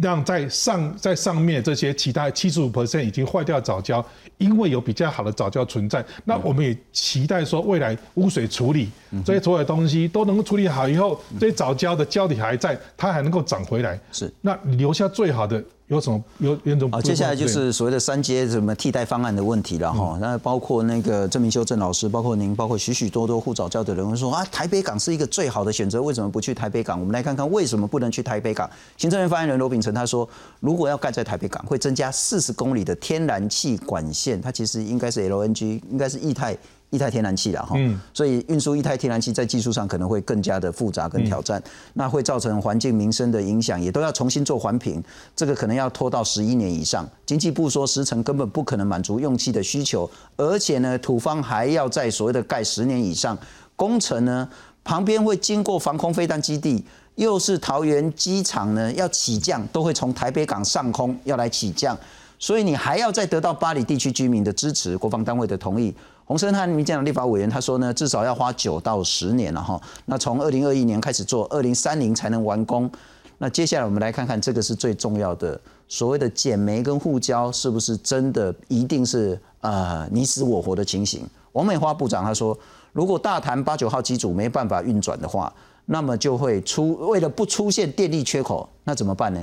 [0.00, 4.04] 让在上在上面这些其他七十五 percent 已经坏掉早教，
[4.38, 8.90] 因为有比较好的早教存在，那我们也期待说未来污水处理
[9.24, 13.98] 这些所有的东西都能够处理好以后，这些早教的胶体还在，它还能够长回来。
[14.12, 15.62] 是，那留下最好的。
[15.88, 16.90] 有什么有有种？
[16.90, 20.18] 啊，接下来就是所谓的三阶什么替代方案的问题了哈。
[20.20, 26.98] 那包括那个郑明修郑老师，包括您，包括许许多多护早教的人会说啊，台北港是一个最好的选择，为什么不去台北港？
[26.98, 28.68] 我们来看看为什么不能去台北港。
[28.96, 30.28] 行政院发言人罗秉成他说，
[30.58, 36.56] 如果要盖在台北港，会增加四十公里的天然气管线，它其实应该是 LNG，应该是液态。
[36.90, 37.76] 液态天然气了哈，
[38.14, 41.62] 所以运输液态天然气在技术上可能会更加的复杂跟挑战，
[41.94, 45.02] 那会造成环境民生的影响，也都要重新做环评，
[45.34, 47.08] 这个可能要拖到十一年以上。
[47.26, 53.36] 经济部说时程根本不可能满足用气的需求，而且呢，土方还要在所谓的盖十年以上
[53.74, 54.48] 工程呢，
[54.84, 56.84] 旁边会经过防空飞弹基地，
[57.16, 61.98] 又是桃园机场呢要起降，都会从台北港上空要来起降，
[62.38, 65.94] 所以你还要再得到巴黎地区居民的支持，国防单位的同意。
[66.24, 69.80] 洪森汉民进党立法委员他说呢，至少要花九到十年了哈。
[70.06, 72.90] 那从二零二一年开始做，二零三零才能完工。
[73.38, 81.24] 那接下来我们来看看这个是最重要的，所谓的减煤跟护交是不是真的一定是呃你死我活的情形？
[81.52, 82.58] 王美花部长他说，
[82.92, 85.52] 如果大潭八九号机组没办法运转的话，
[85.84, 89.40] 那么就会出为了不出现电力缺口，那怎么办呢？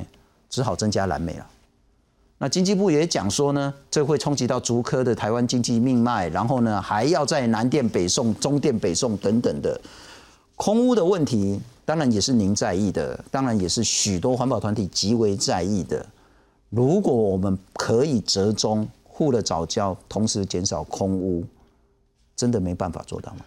[0.50, 1.46] 只好增加燃煤了。
[2.44, 9.80] 那经济部也讲说呢，这会冲击到竹科的台湾经济命脉，然后呢，还要在南电北送、中电北送等等的
[10.58, 16.06] 空屋的问题，当然也是您在意的，当然也是许多环保团体极为在意的。
[16.70, 21.46] 如果我们可以折中护了早教，同时减少空屋，
[22.36, 23.46] 真的没办法做到吗？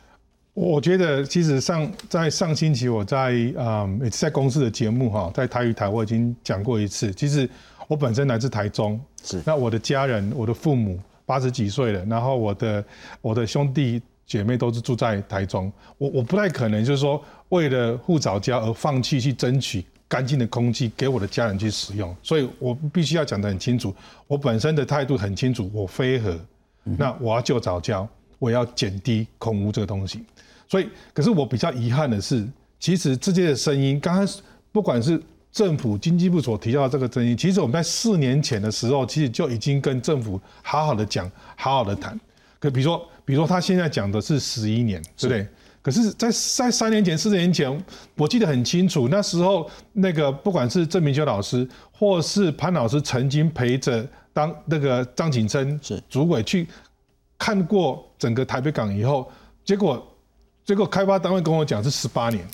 [0.55, 7.47] 我觉得其实上在上星期我在啊在公司的节目哈，在台语台我已经讲过一次，其实。
[7.89, 9.41] 我本身来自台中，是。
[9.45, 12.85] 那我的家人，我的父母八十几岁了，然后我的
[13.21, 23.95] 我的兄弟姐妹都是住在台中，我我不太可能就是说为了护早教而放弃去争取干净的空气给我的家人去使用，所以我必须要讲得很清楚，
[24.27, 26.37] 我本身的态度很清楚，我非核，
[26.83, 28.09] 那我要救早教，
[28.39, 30.25] 我要减低空污这个东西，
[30.69, 32.47] 所以可是我比较遗憾的是，
[32.81, 34.41] 其实这些的声音，刚开始
[34.73, 35.23] 不管是。
[35.57, 42.21] 政府经济部所提到的这个争议，其实我们在四年前的时候，其实就已经跟政府好好的讲，好好的谈。
[42.59, 45.49] 可比如说，比如说他现在讲的是十一年，对不对？
[45.81, 47.85] 可是，在在三年前、四年前，
[48.17, 56.69] 我记得很清楚，那时候那个不管是郑明修老师，或是潘老师，曾经陪着当那个张景生是主委去
[57.39, 59.33] 看过整个台北港以后，
[59.65, 60.07] 结果
[60.67, 62.47] 结果开发单位跟我讲是十八年。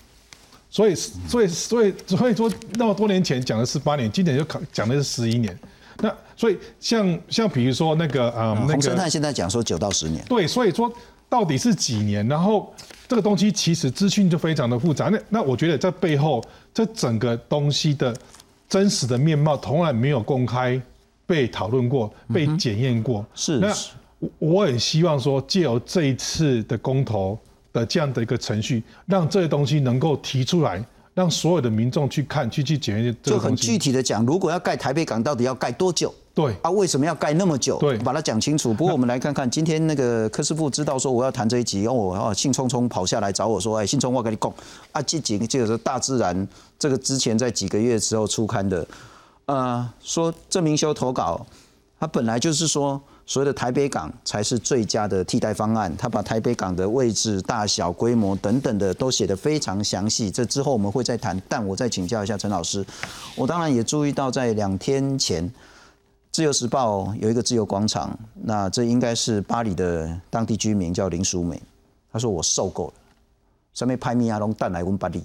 [0.73, 5.57] 所以，所以，所以，所以说，那么多年前讲的是八年，今年就考讲的是十一年。
[5.99, 10.25] 那所以，像像比如说那个啊，洪生泰现在讲说九到十年。
[10.25, 10.91] 对，所以说
[11.29, 12.27] 到底是几年？
[12.27, 12.75] 然后
[13.07, 15.11] 这个东西其实资讯就非常的复杂。
[15.11, 16.43] 那那我觉得在背后，
[16.73, 18.16] 这整个东西的
[18.66, 20.81] 真实的面貌从来没有公开
[21.27, 23.27] 被讨论过、被检验过。
[23.35, 23.59] 是。
[23.59, 23.70] 那
[24.39, 27.39] 我很希望说，借由这一次的公投。
[27.73, 33.16] 的这样的一个程序，让这些东西能够提出来，让所有的民众去看，去去检验。
[33.23, 36.12] 就很具体的讲，如果要盖台北港，到底要盖多久？
[36.35, 37.79] 对啊，为什么要盖那么久？
[37.79, 38.73] 对，把它讲清楚。
[38.73, 44.53] 不过我们来看看，今天那个柯师傅知道说我要谈这一集，然后我啊兴冲冲跑下来找我说：“哎，兴冲，我跟你讲
[44.93, 46.49] 啊，这几这个是大自然
[46.79, 48.87] 这个之前在几个月之后出刊的，
[49.45, 51.47] 呃，说郑明修投稿，
[52.01, 53.01] 他本来就是说。”
[53.33, 55.91] 所谓的台北港才是最佳的替代方案。
[55.97, 60.30] 他把台北港的位置、大小、规模等等的都写得非常详细。
[60.30, 61.41] 这之后我们会再谈。
[61.49, 62.85] 但我再请教一下陈老师，
[63.35, 65.49] 我当然也注意到，在两天前，
[66.30, 71.59] 《自由时报》有一个自由广场，那这应该是巴黎的当地居民叫林淑美，
[72.12, 72.95] 他说我受够了，
[73.72, 75.24] 上面拍米亚龙蛋来问巴黎。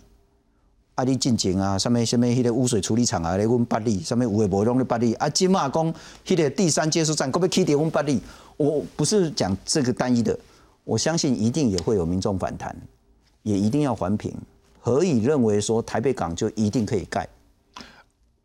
[0.98, 1.04] 啊！
[1.04, 5.14] 你进前啊，什么什么迄个污水处理厂啊，来阮巴黎，什么有诶无拢咧巴黎。
[5.14, 5.93] 啊，今嘛讲
[6.26, 8.20] 迄个第三接收站，可不可以起伫阮巴黎？
[8.58, 10.38] 我不是讲这个单一的，
[10.84, 12.76] 我相信一定也会有民众反弹，
[13.43, 14.34] 也一定要环评。
[14.80, 17.30] 何以认为说台北港就一定可以盖？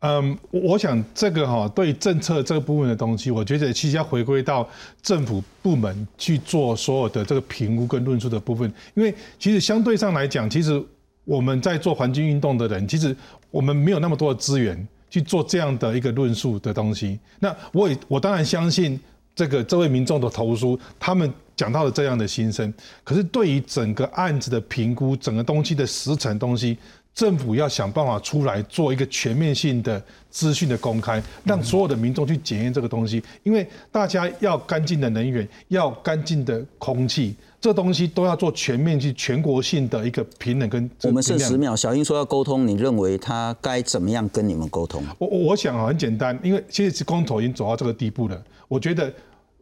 [0.01, 4.69] 嗯，我想这个哈对政策这个部分的东西，我觉得其实要回归到
[5.01, 10.79] 政府部门去做所有的这个评估跟论述的部分，因为其实相对上来讲，其实
[11.25, 13.15] 我们在做环境运动的人，其实
[13.49, 17.19] 我们没有那么多的资源去做这样的一个论述的东西。
[17.39, 18.99] 那我也我当然相信
[19.35, 26.77] 这个这位民众的投诉，他们讲到了这样的心声，可是对于整个案子的评估，整个东西的实层东西。
[27.13, 33.21] 政府要想办法出来做一个全面性的资讯的公开，让所有的民众去检验这个东西。
[33.43, 40.89] 因为大家要干净的能源，要干净的空气，这东西都要做全面去全国性的一个平等跟。
[41.03, 45.03] 我们剩十秒，小英说要沟通，你认为他该怎么样跟你们沟通？
[45.19, 49.13] 我我想啊，很简单，因为现在是公投已经走到这个地步了，我觉得。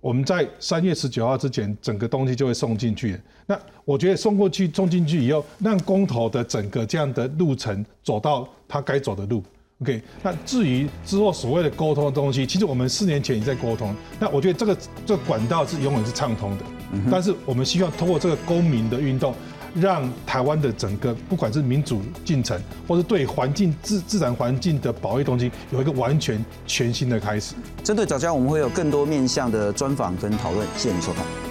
[0.01, 3.17] 我们在三月十九号之前，整个东西就会送进去。
[3.45, 9.43] 那我觉得送过去、送进去以后，让公投的整个这样的路程走到他该走的路。
[9.81, 13.95] OK，那至于之后所谓的沟通的东西，其实我们四年前也在沟通。
[14.19, 16.65] 那我觉得这个这个管道是永远是畅通的。
[17.09, 19.33] 但是我们希望通过这个公民的运动。
[19.73, 27.55] 让台湾的整个不管是民主进程，或是对环境自自然环境的保卫东西，有一个完全全新的开始。
[27.83, 30.67] 针对早教，我们会有更多面向的专访跟讨论。
[30.77, 31.50] 谢谢你收看。